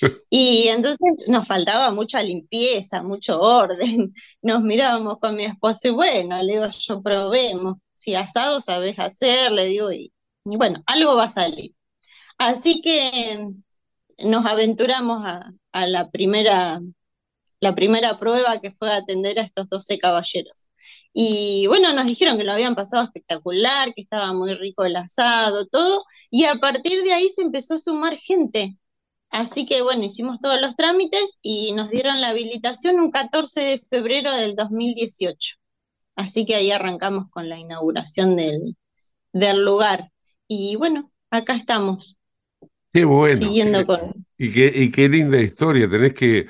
[0.30, 4.14] Y entonces nos faltaba mucha limpieza, mucho orden.
[4.42, 7.76] Nos mirábamos con mi esposo y bueno, le digo, yo probemos.
[7.94, 10.12] Si asado sabes hacer, le digo, y,
[10.44, 11.74] bueno, algo va a salir.
[12.38, 13.48] Así que
[14.18, 16.80] nos aventuramos a, a la primera
[17.60, 20.70] la primera prueba que fue atender a estos 12 caballeros.
[21.12, 25.66] Y bueno, nos dijeron que lo habían pasado espectacular, que estaba muy rico el asado,
[25.66, 28.78] todo, y a partir de ahí se empezó a sumar gente.
[29.36, 33.78] Así que bueno, hicimos todos los trámites y nos dieron la habilitación un 14 de
[33.86, 35.56] febrero del 2018.
[36.14, 38.78] Así que ahí arrancamos con la inauguración del,
[39.34, 40.10] del lugar.
[40.48, 42.16] Y bueno, acá estamos.
[42.90, 43.36] Qué bueno.
[43.36, 44.26] Siguiendo con...
[44.38, 45.86] Y qué, y qué linda historia.
[45.86, 46.46] Tenés que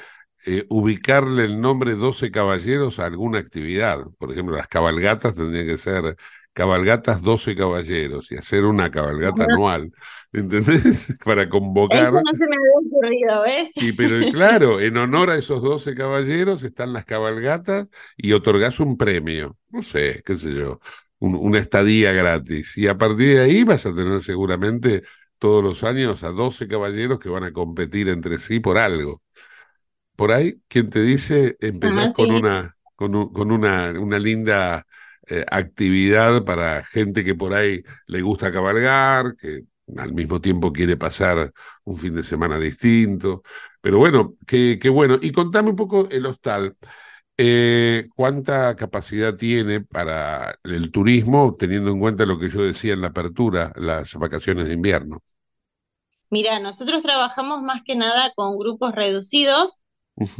[0.46, 3.98] eh, ubicarle el nombre 12 caballeros a alguna actividad.
[4.16, 6.16] Por ejemplo, las cabalgatas tendrían que ser
[6.56, 9.92] cabalgatas 12 caballeros y hacer una cabalgata anual,
[10.32, 11.14] ¿entendés?
[11.24, 12.04] Para convocar.
[12.04, 13.72] Eso no se me había ocurrido, ¿ves?
[13.76, 18.96] Y pero claro, en honor a esos 12 caballeros están las cabalgatas y otorgás un
[18.96, 20.80] premio, no sé, qué sé yo,
[21.18, 22.78] una estadía gratis.
[22.78, 25.02] Y a partir de ahí vas a tener seguramente
[25.38, 29.20] todos los años a 12 caballeros que van a competir entre sí por algo
[30.16, 34.86] por ahí, quien te dice, empezar con una, con, con una, una linda
[35.28, 39.62] eh, actividad para gente que por ahí le gusta cabalgar, que
[39.96, 41.52] al mismo tiempo quiere pasar
[41.84, 43.42] un fin de semana distinto.
[43.80, 45.18] Pero bueno, qué, qué bueno.
[45.20, 46.76] Y contame un poco el hostal.
[47.38, 53.02] Eh, ¿Cuánta capacidad tiene para el turismo, teniendo en cuenta lo que yo decía en
[53.02, 55.22] la apertura, las vacaciones de invierno?
[56.30, 59.84] Mira, nosotros trabajamos más que nada con grupos reducidos,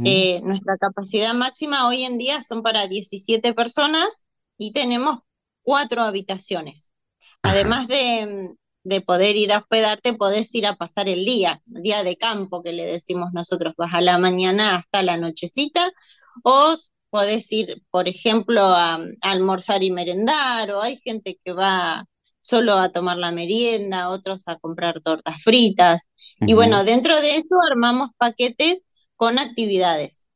[0.03, 4.25] eh, nuestra capacidad máxima hoy en día son para 17 personas
[4.57, 5.19] y tenemos
[5.61, 6.91] cuatro habitaciones.
[7.41, 12.17] Además de, de, poder ir a hospedarte, podés ir a pasar el día, día de
[12.17, 15.91] campo que le decimos nosotros, vas a la mañana hasta la nochecita,
[16.43, 16.75] o
[17.09, 22.05] podés ir, por ejemplo, a, almorzar y merendar, o hay gente que va
[22.41, 26.11] solo a tomar la merienda, otros a comprar tortas fritas.
[26.39, 28.83] Y bueno, dentro de eso armamos paquetes
[29.15, 30.26] con actividades.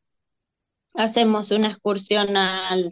[0.94, 2.90] Hacemos una excursión al,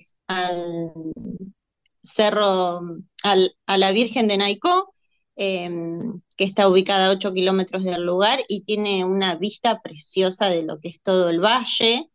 [2.04, 2.82] cerro,
[3.24, 4.94] a la Virgen de Naicó,
[5.36, 10.64] em, que está ubicada a 8 kilómetros del lugar y tiene una vista preciosa de
[10.64, 12.10] lo que es todo el valle.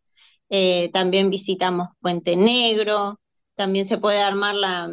[0.51, 3.21] Eh, también visitamos Puente Negro,
[3.55, 4.89] también se puede armar la,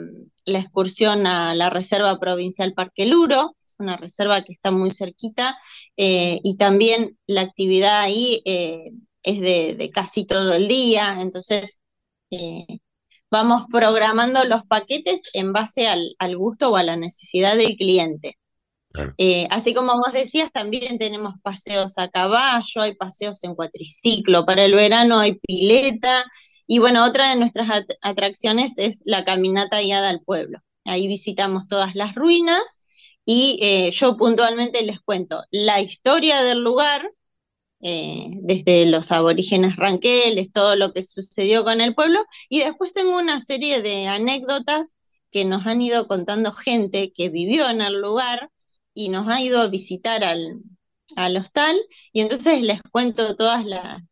[0.45, 5.57] la excursión a la Reserva Provincial Parque Luro, es una reserva que está muy cerquita,
[5.97, 8.91] eh, y también la actividad ahí eh,
[9.23, 11.81] es de, casi todo el día, entonces
[12.31, 12.65] eh,
[13.29, 18.37] vamos programando los paquetes en base al, gusto o a la necesidad del cliente.
[19.49, 24.73] así como vos decías, también tenemos paseos a caballo, hay paseos en cuatriciclo, para el
[24.73, 26.25] verano hay pileta,
[26.67, 30.59] y bueno, otra de nuestras atracciones es la caminata guiada al pueblo.
[30.85, 32.79] Ahí visitamos todas las ruinas
[33.25, 37.03] y eh, yo puntualmente les cuento la historia del lugar,
[37.81, 42.19] eh, desde los aborígenes ranqueles, todo lo que sucedió con el pueblo,
[42.49, 44.97] y después tengo una serie de anécdotas
[45.31, 48.51] que nos han ido contando gente que vivió en el lugar
[48.93, 50.61] y nos ha ido a visitar al,
[51.15, 51.77] al hostal,
[52.13, 54.03] y entonces les cuento todas las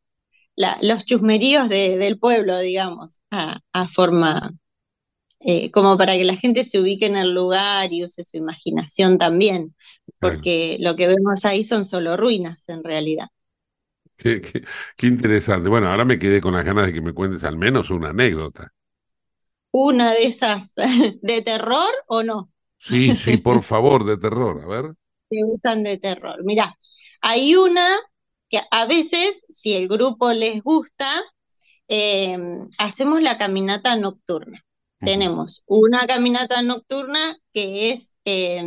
[0.81, 4.51] los chusmeríos del pueblo, digamos, a, forma,
[5.39, 9.17] eh, como para que la gente se ubique en el lugar y use su imaginación
[9.17, 9.75] también,
[10.19, 13.27] porque lo que vemos ahí son solo ruinas en realidad.
[14.19, 15.69] Qué, qué, interesante.
[15.69, 18.73] Bueno, ahora me quedé con las ganas de que me cuentes al menos una anécdota.
[19.71, 20.75] ¿Una de esas
[21.21, 22.51] de terror o no?
[22.77, 24.93] Sí, sí, por favor, de terror, a ver.
[25.31, 26.43] Me gustan de terror.
[26.43, 26.75] Mirá,
[27.21, 27.87] hay una
[28.49, 31.09] que a veces, si el grupo les gusta,
[31.87, 32.37] eh,
[32.77, 34.65] hacemos la caminata nocturna.
[35.01, 38.61] Tenemos una caminata nocturna que es eh,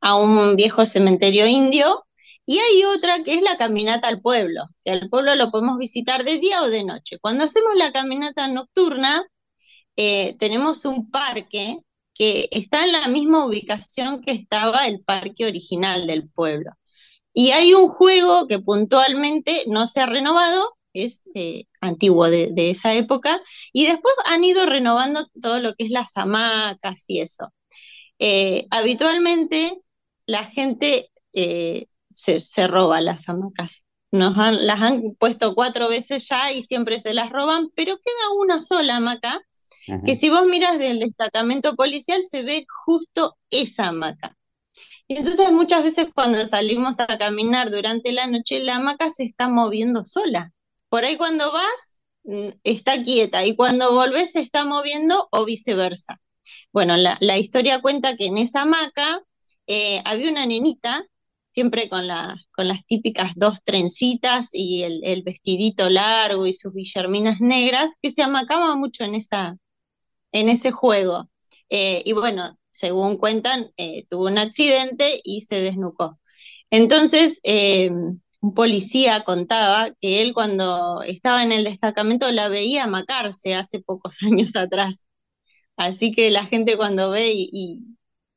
[0.00, 2.06] a un viejo cementerio indio
[2.46, 6.24] y hay otra que es la caminata al pueblo, que al pueblo lo podemos visitar
[6.24, 7.18] de día o de noche.
[7.20, 9.24] Cuando hacemos la caminata nocturna,
[9.96, 11.78] eh, tenemos un parque
[12.14, 16.72] que está en la misma ubicación que estaba el parque original del pueblo.
[17.32, 22.94] Y hay un juego que puntualmente no se ha renovado, es eh, antiguo de, esa
[22.94, 23.42] época,
[23.72, 27.52] y después han ido renovando todo lo que es las hamacas y eso.
[28.18, 29.80] Eh, habitualmente
[30.26, 31.10] la gente
[32.14, 33.86] se, roba las hamacas.
[34.10, 38.60] Nos las han puesto cuatro veces ya y siempre se las roban, pero queda una
[38.60, 39.40] sola hamaca,
[40.06, 44.36] que si vos miras del destacamento policial se ve justo esa hamaca.
[45.06, 49.48] Y entonces muchas veces cuando salimos a caminar durante la noche, la hamaca se está
[49.48, 50.52] moviendo sola.
[50.88, 56.20] Por ahí cuando vas, mm, está quieta y cuando volvés se está moviendo o viceversa.
[56.72, 59.22] Bueno, la, historia cuenta que en esa hamaca
[59.66, 61.06] eh, había una nenita,
[61.54, 62.06] siempre con,
[62.50, 68.22] con las típicas dos trencitas y el, vestidito largo y sus villarminas negras, que se
[68.22, 69.56] amacaba mucho en, esa,
[70.32, 71.30] en ese juego.
[71.70, 76.18] Eh, y bueno, según cuentan, eh, tuvo un accidente y se desnucó.
[76.70, 77.88] Entonces, eh,
[78.40, 84.16] un policía contaba que él cuando estaba en el destacamento la veía macarse hace pocos
[84.22, 85.06] años atrás.
[85.76, 87.96] Así que la gente cuando ve y,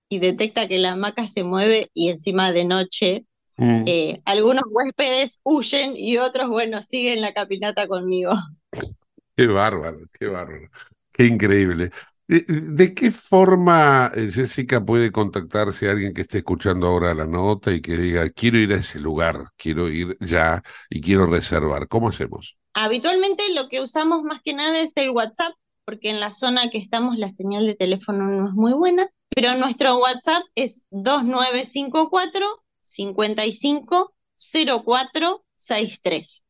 [0.10, 3.26] detecta que la hamaca se mueve y encima de noche,
[3.58, 3.84] mm.
[3.86, 8.32] eh, algunos huéspedes huyen y otros, bueno, siguen la caminata conmigo.
[9.36, 10.68] Qué bárbaro, qué bárbaro,
[11.14, 11.92] qué increíble.
[12.28, 17.72] ¿De, qué forma, eh, Jessica, puede contactarse a alguien que esté escuchando ahora la nota
[17.72, 21.88] y que diga, quiero ir a ese lugar, quiero ir ya y quiero reservar?
[21.88, 22.58] ¿Cómo hacemos?
[22.74, 25.54] Habitualmente lo que usamos más que nada es el WhatsApp,
[25.86, 29.56] porque en la zona que estamos la señal de teléfono no es muy buena, pero
[29.56, 36.44] nuestro WhatsApp es 2954 55 0463.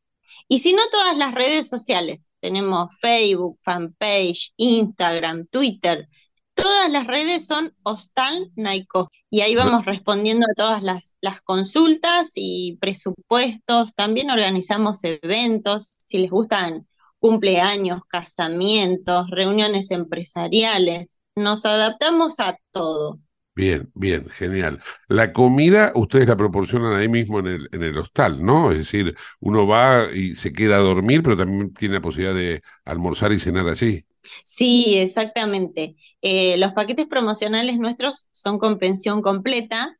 [0.48, 2.30] Y si no, todas las redes sociales.
[2.40, 6.08] Tenemos Facebook, fanpage, Instagram, Twitter.
[6.54, 9.08] Todas las redes son Hostal Naiko.
[9.30, 13.94] Y ahí vamos respondiendo a todas las, las consultas y presupuestos.
[13.94, 15.98] También organizamos eventos.
[16.04, 16.86] Si les gustan
[17.18, 21.17] cumpleaños, casamientos, reuniones empresariales.
[21.38, 23.18] Nos adaptamos a todo.
[23.54, 24.80] Bien, bien, genial.
[25.08, 28.70] La comida ustedes la proporcionan ahí mismo en el, en el hostal, ¿no?
[28.70, 32.62] Es decir, uno va y se queda a dormir, pero también tiene la posibilidad de
[32.84, 34.06] almorzar y cenar allí.
[34.44, 35.94] Sí, exactamente.
[36.22, 39.98] Eh, los paquetes promocionales nuestros son con pensión completa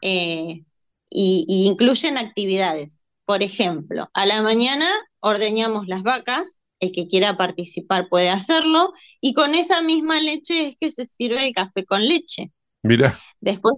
[0.00, 0.64] eh,
[1.10, 3.04] y, y incluyen actividades.
[3.26, 4.88] Por ejemplo, a la mañana
[5.20, 10.76] ordeñamos las vacas, el que quiera participar puede hacerlo, y con esa misma leche es
[10.78, 12.52] que se sirve el café con leche.
[12.82, 13.18] Mira.
[13.40, 13.74] Después,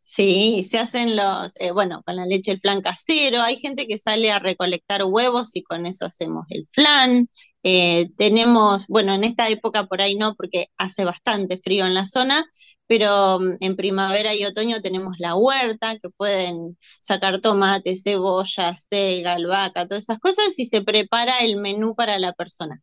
[0.00, 3.40] sí, se hacen los, eh, bueno, con la leche el flan casero.
[3.42, 7.28] Hay gente que sale a recolectar huevos y con eso hacemos el flan.
[7.62, 12.06] Eh, tenemos, bueno, en esta época por ahí no, porque hace bastante frío en la
[12.06, 12.44] zona,
[12.86, 19.34] pero mm, en primavera y otoño tenemos la huerta, que pueden sacar tomate, cebolla, selga,
[19.34, 22.80] albahaca, todas esas cosas, y se prepara el menú para la persona.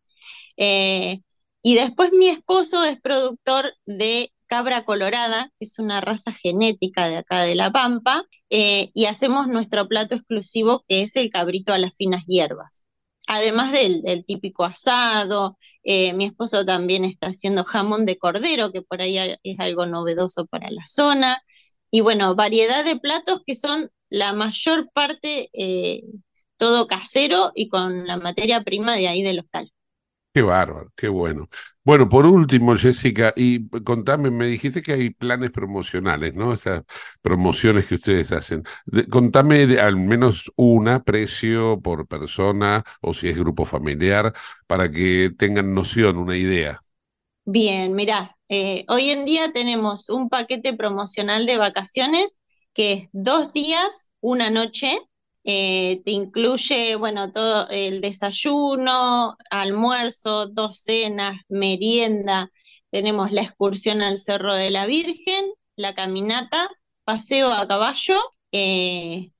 [0.57, 1.21] Eh,
[1.61, 7.17] y después mi esposo es productor de cabra colorada, que es una raza genética de
[7.17, 11.79] acá de La Pampa, eh, y hacemos nuestro plato exclusivo, que es el cabrito a
[11.79, 12.87] las finas hierbas.
[13.27, 19.01] Además del, típico asado, eh, mi esposo también está haciendo jamón de cordero, que por
[19.01, 21.41] ahí es algo novedoso para la zona.
[21.91, 26.03] Y bueno, variedad de platos que son la mayor parte eh,
[26.57, 29.71] todo casero y con la materia prima de ahí del hostal.
[30.35, 31.47] Qué bárbaro, qué bueno.
[31.85, 36.51] Bueno, por último, Jessica, y contame, me dijiste que hay planes promocionales, ¿no?
[36.51, 36.83] Esas
[37.21, 38.63] promociones que ustedes hacen.
[39.09, 44.33] contame al menos una, precio por persona o si es grupo familiar,
[44.67, 46.81] para que tengan noción, una idea.
[47.45, 52.41] Bien, mirá, eh, hoy en día tenemos un paquete promocional de vacaciones
[52.73, 54.99] que es dos días, una noche,
[55.45, 62.51] eh, te incluye, bueno, todo el desayuno, almuerzo, dos cenas, merienda.
[62.91, 66.69] Tenemos la excursión al Cerro de la Virgen, la caminata,
[67.03, 68.19] paseo a caballo.
[68.51, 69.31] Eh,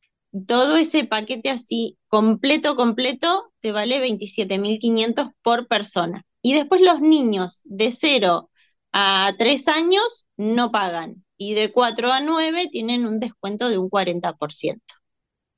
[0.48, 6.24] todo ese paquete así completo, completo, te vale 27.500 por persona.
[6.42, 8.50] Y después los niños de 0
[8.94, 13.90] a tres años no pagan y de cuatro a nueve tienen un descuento de un
[13.90, 14.96] 40%.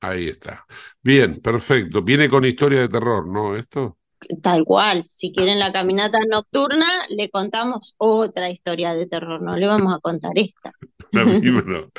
[0.00, 0.64] Ahí está.
[1.02, 2.02] Bien, perfecto.
[2.02, 3.56] Viene con historia de terror, ¿no?
[3.56, 3.98] Esto.
[4.42, 9.66] Tal cual, si quieren la caminata nocturna, le contamos otra historia de terror, no le
[9.66, 10.72] vamos a contar esta.
[11.12, 11.90] No.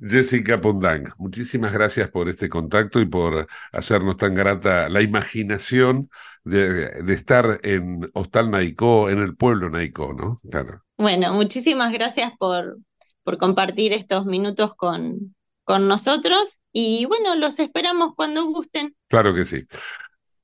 [0.00, 6.08] Jessica Pondang, muchísimas gracias por este contacto y por hacernos tan grata la imaginación
[6.44, 10.40] de, de estar en Hostal Naicó, en el pueblo Naicó, ¿no?
[10.48, 10.82] Claro.
[10.96, 12.78] Bueno, muchísimas gracias por,
[13.24, 15.34] por compartir estos minutos con,
[15.64, 18.94] con nosotros y bueno, los esperamos cuando gusten.
[19.08, 19.64] Claro que sí.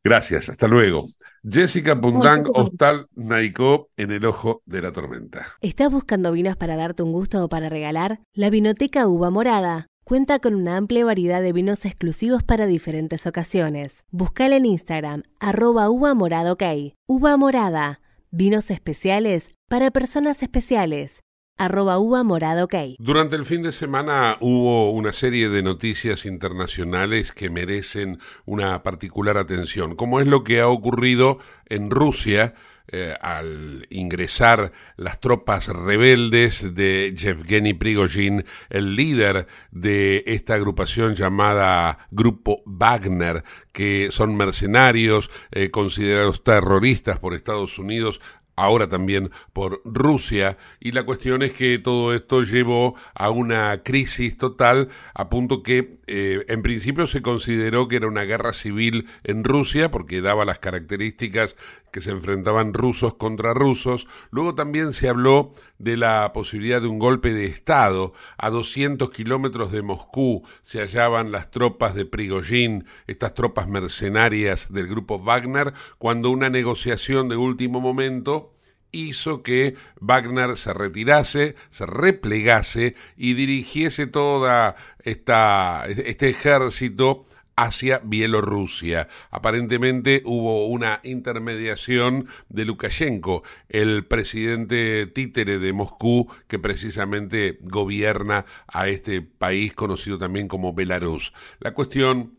[0.04, 1.04] Gracias, hasta luego.
[1.48, 2.44] Jessica Pundang.
[2.54, 5.46] Hostal Naicó, en el ojo de la tormenta.
[5.60, 8.20] ¿Estás buscando vinos para darte un gusto o para regalar?
[8.32, 14.04] La Vinoteca Uva Morada cuenta con una amplia variedad de vinos exclusivos para diferentes ocasiones.
[14.10, 16.62] Buscala en Instagram, arroba uva morada ok.
[17.06, 18.00] Uva Morada,
[18.30, 21.20] vinos especiales para personas especiales.
[21.58, 22.74] Arroba uva morada ok.
[22.98, 29.36] Durante el fin de semana hubo una serie de noticias internacionales que merecen una particular
[29.36, 32.54] atención, como es lo que ha ocurrido en Rusia
[32.90, 42.08] eh, al ingresar las tropas rebeldes de Yevgeny Prigozhin, el líder de esta agrupación llamada
[42.10, 48.22] Grupo Wagner, que son mercenarios eh, considerados terroristas por Estados Unidos
[48.58, 54.36] ahora también por Rusia, y la cuestión es que todo esto llevó a una crisis
[54.36, 59.44] total, a punto que eh, en principio se consideró que era una guerra civil en
[59.44, 61.56] Rusia, porque daba las características
[61.92, 64.06] que se enfrentaban rusos contra rusos.
[64.30, 68.12] Luego también se habló de la posibilidad de un golpe de Estado.
[68.36, 74.88] A 200 kilómetros de Moscú se hallaban las tropas de Prigozhin, estas tropas mercenarias del
[74.88, 78.57] grupo Wagner, cuando una negociación de último momento
[78.92, 87.26] hizo que Wagner se retirase, se replegase y dirigiese toda esta, este ejército
[87.58, 89.08] hacia Bielorrusia.
[89.32, 98.88] Aparentemente hubo una intermediación de Lukashenko, el presidente títere de Moscú que precisamente gobierna a
[98.88, 101.32] este país conocido también como Belarus.
[101.58, 102.38] La cuestión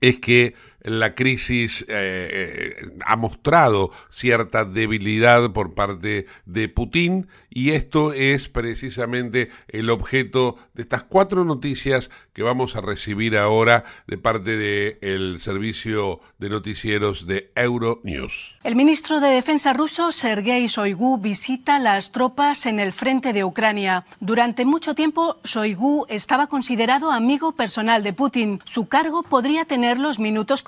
[0.00, 7.70] es que la crisis eh, eh, ha mostrado cierta debilidad por parte de Putin y
[7.70, 14.18] esto es precisamente el objeto de estas cuatro noticias que vamos a recibir ahora de
[14.18, 18.56] parte del servicio de noticieros de Euronews.
[18.62, 24.06] El ministro de Defensa ruso, Sergei Shoigu, visita las tropas en el frente de Ucrania.
[24.20, 28.60] Durante mucho tiempo, Shoigu estaba considerado amigo personal de Putin.
[28.64, 30.62] Su cargo podría tener los minutos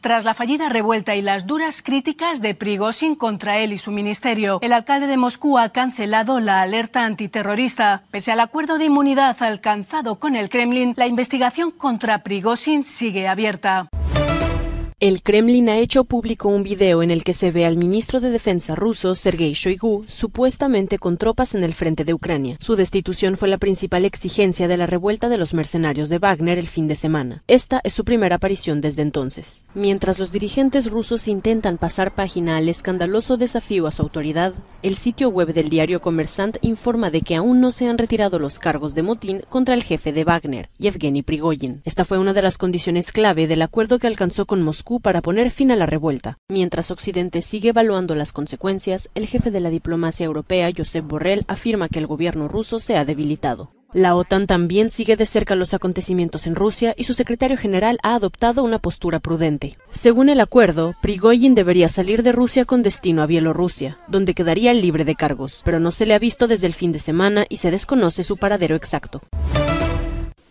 [0.00, 4.58] tras la fallida revuelta y las duras críticas de Prigozhin contra él y su ministerio.
[4.62, 8.04] El alcalde de Moscú ha cancelado la alerta antiterrorista.
[8.10, 13.88] Pese al acuerdo de inmunidad alcanzado con el Kremlin, la investigación contra Prigozhin sigue abierta.
[14.98, 18.30] El Kremlin ha hecho público un video en el que se ve al ministro de
[18.30, 22.56] Defensa ruso, Sergei Shoigu, supuestamente con tropas en el frente de Ucrania.
[22.60, 26.66] Su destitución fue la principal exigencia de la revuelta de los mercenarios de Wagner el
[26.66, 27.42] fin de semana.
[27.46, 29.66] Esta es su primera aparición desde entonces.
[29.74, 35.28] Mientras los dirigentes rusos intentan pasar página al escandaloso desafío a su autoridad, el sitio
[35.28, 39.02] web del diario Kommersant informa de que aún no se han retirado los cargos de
[39.02, 41.82] motín contra el jefe de Wagner, Yevgeny Prigozhin.
[41.84, 45.50] Esta fue una de las condiciones clave del acuerdo que alcanzó con Moscú para poner
[45.50, 46.38] fin a la revuelta.
[46.48, 51.88] Mientras Occidente sigue evaluando las consecuencias, el jefe de la diplomacia europea, Josep Borrell, afirma
[51.88, 53.68] que el gobierno ruso se ha debilitado.
[53.92, 58.14] La OTAN también sigue de cerca los acontecimientos en Rusia y su secretario general ha
[58.14, 59.78] adoptado una postura prudente.
[59.90, 65.04] Según el acuerdo, Prigozhin debería salir de Rusia con destino a Bielorrusia, donde quedaría libre
[65.04, 67.70] de cargos, pero no se le ha visto desde el fin de semana y se
[67.70, 69.22] desconoce su paradero exacto.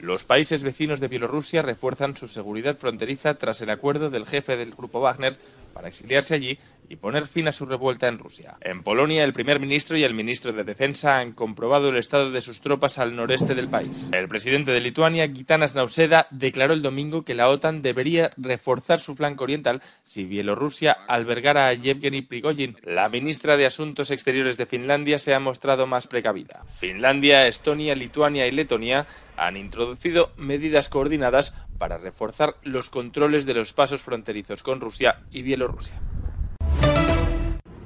[0.05, 4.75] Los países vecinos de Bielorrusia refuerzan su seguridad fronteriza tras el acuerdo del jefe del
[4.75, 5.35] grupo Wagner
[5.73, 8.55] para exiliarse allí y poner fin a su revuelta en Rusia.
[8.61, 12.41] En Polonia, el primer ministro y el ministro de Defensa han comprobado el estado de
[12.41, 14.09] sus tropas al noreste del país.
[14.13, 19.15] El presidente de Lituania, Gitanas Nauseda, declaró el domingo que la OTAN debería reforzar su
[19.15, 22.77] flanco oriental si Bielorrusia albergara a Yevgeny Prigozhin.
[22.83, 26.63] La ministra de Asuntos Exteriores de Finlandia se ha mostrado más precavida.
[26.79, 29.05] Finlandia, Estonia, Lituania y Letonia
[29.37, 35.41] han introducido medidas coordinadas para reforzar los controles de los pasos fronterizos con Rusia y
[35.41, 35.95] Bielorrusia.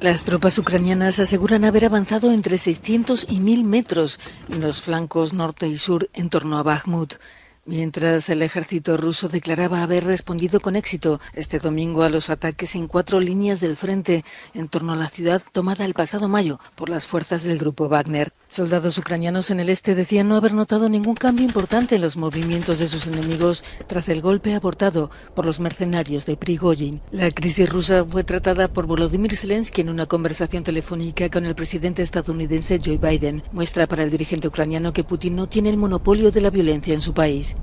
[0.02, 5.68] Las tropas ucranianas aseguran haber avanzado entre 600 y 1000 metros en los flancos norte
[5.68, 7.16] y sur en torno a Bakhmut.
[7.70, 12.88] Mientras el ejército ruso declaraba haber respondido con éxito este domingo a los ataques en
[12.88, 17.06] cuatro líneas del frente en torno a la ciudad tomada el pasado mayo por las
[17.06, 21.46] fuerzas del grupo Wagner, soldados ucranianos en el este decían no haber notado ningún cambio
[21.46, 26.38] importante en los movimientos de sus enemigos tras el golpe abortado por los mercenarios de
[26.38, 27.02] Prigozhin.
[27.12, 32.02] La crisis rusa fue tratada por Volodymyr Zelensky en una conversación telefónica con el presidente
[32.02, 33.44] estadounidense Joe Biden.
[33.52, 37.02] Muestra para el dirigente ucraniano que Putin no tiene el monopolio de la violencia en
[37.02, 37.59] su país.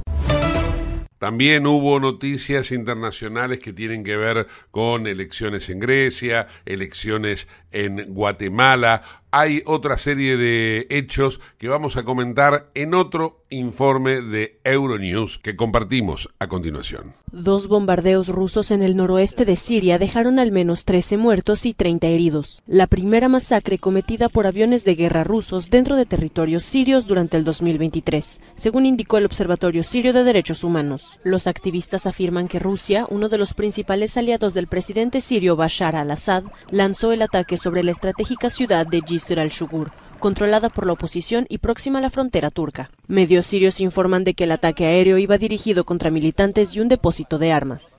[1.19, 9.03] También hubo noticias internacionales que tienen que ver con elecciones en Grecia, elecciones en Guatemala.
[9.31, 15.57] Hay otra serie de hechos que vamos a comentar en otro informe de Euronews que
[15.57, 17.15] compartimos a continuación.
[17.33, 22.07] Dos bombardeos rusos en el noroeste de Siria dejaron al menos 13 muertos y 30
[22.07, 22.63] heridos.
[22.67, 27.45] La primera masacre cometida por aviones de guerra rusos dentro de territorios sirios durante el
[27.45, 31.21] 2023, según indicó el Observatorio Sirio de Derechos Humanos.
[31.25, 36.45] Los activistas afirman que Rusia, uno de los principales aliados del presidente sirio Bashar al-Assad,
[36.71, 39.91] lanzó el ataque sobre la estratégica ciudad de Jisr al-Shugur,
[40.21, 42.93] controlada por la oposición y próxima a la frontera turca.
[43.09, 47.39] Medios sirios informan de que el ataque aéreo iba dirigido contra militantes y un depósito
[47.39, 47.99] de armas.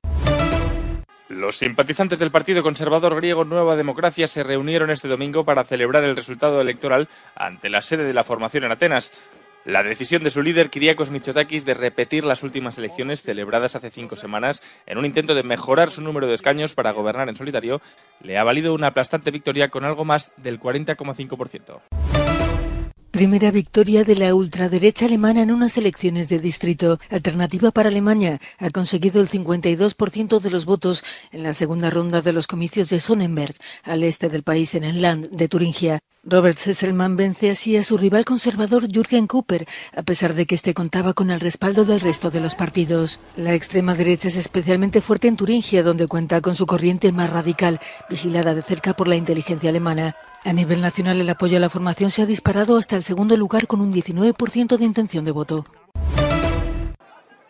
[1.28, 6.16] Los simpatizantes del Partido Conservador griego Nueva Democracia se reunieron este domingo para celebrar el
[6.16, 9.12] resultado electoral ante la sede de la formación en Atenas.
[9.68, 14.16] La decisión de su líder, Kyriakos Mitsotakis, de repetir las últimas elecciones celebradas hace cinco
[14.16, 17.82] semanas en un intento de mejorar su número de escaños para gobernar en solitario,
[18.24, 22.27] le ha valido una aplastante victoria con algo más del 40,5%.
[23.12, 27.00] Primera victoria de la ultraderecha alemana en unas elecciones de distrito.
[27.10, 32.34] Alternativa para Alemania ha conseguido el 52% de los votos en la segunda ronda de
[32.34, 36.00] los comicios de Sonnenberg, al este del país en el Land de Turingia.
[36.24, 40.74] Robert Sesselmann vence así a su rival conservador Jürgen Cooper, a pesar de que este
[40.74, 43.22] contaba con el respaldo del resto de los partidos.
[43.38, 47.80] La extrema derecha es especialmente fuerte en Turingia, donde cuenta con su corriente más radical,
[48.10, 50.16] vigilada de cerca por la inteligencia alemana.
[50.44, 53.68] A nivel nacional, el apoyo a la formación se ha disparado hasta el segundo lugar
[53.68, 55.66] con un 19% de intención de voto.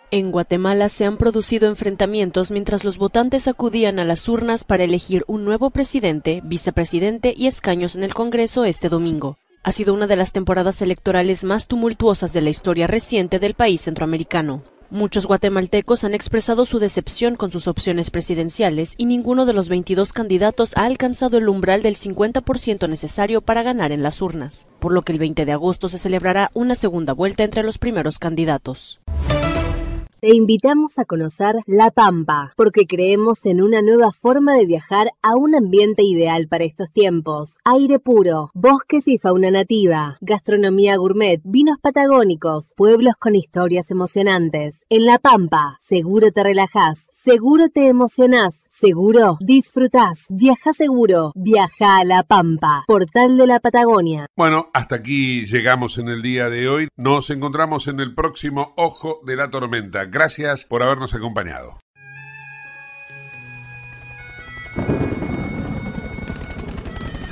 [0.10, 5.26] En Guatemala se han producido enfrentamientos mientras los votantes acudían a las urnas para elegir
[5.28, 9.38] un nuevo presidente, vicepresidente y escaños en el Congreso este domingo.
[9.64, 13.82] Ha sido una de las temporadas electorales más tumultuosas de la historia reciente del país
[13.82, 14.64] centroamericano.
[14.90, 20.14] Muchos guatemaltecos han expresado su decepción con sus opciones presidenciales y ninguno de los 22
[20.14, 25.02] candidatos ha alcanzado el umbral del 50% necesario para ganar en las urnas, por lo
[25.02, 29.02] que el 20 de agosto se celebrará una segunda vuelta entre los primeros candidatos.
[30.20, 35.36] Te invitamos a conocer La Pampa, porque creemos en una nueva forma de viajar a
[35.36, 37.58] un ambiente ideal para estos tiempos.
[37.64, 44.88] Aire puro, bosques y fauna nativa, gastronomía gourmet, vinos patagónicos, pueblos con historias emocionantes.
[44.90, 50.26] En La Pampa, seguro te relajás, seguro te emocionás, seguro disfrutás.
[50.30, 54.26] Viaja seguro, viaja a La Pampa, portal de la Patagonia.
[54.36, 56.88] Bueno, hasta aquí llegamos en el día de hoy.
[56.96, 60.07] Nos encontramos en el próximo Ojo de la Tormenta.
[60.10, 61.80] Gracias por habernos acompañado.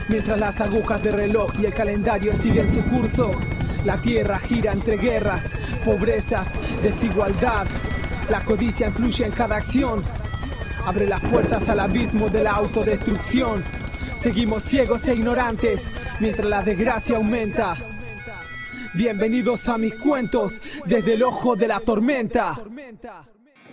[0.09, 3.31] Mientras las agujas de reloj y el calendario siguen su curso,
[3.85, 5.51] la tierra gira entre guerras,
[5.83, 6.49] pobrezas,
[6.81, 7.65] desigualdad.
[8.29, 10.03] La codicia influye en cada acción.
[10.85, 13.63] Abre las puertas al abismo de la autodestrucción.
[14.21, 17.94] Seguimos ciegos e ignorantes mientras la desgracia aumenta.
[18.95, 22.57] Bienvenidos a mis cuentos desde el ojo de la tormenta.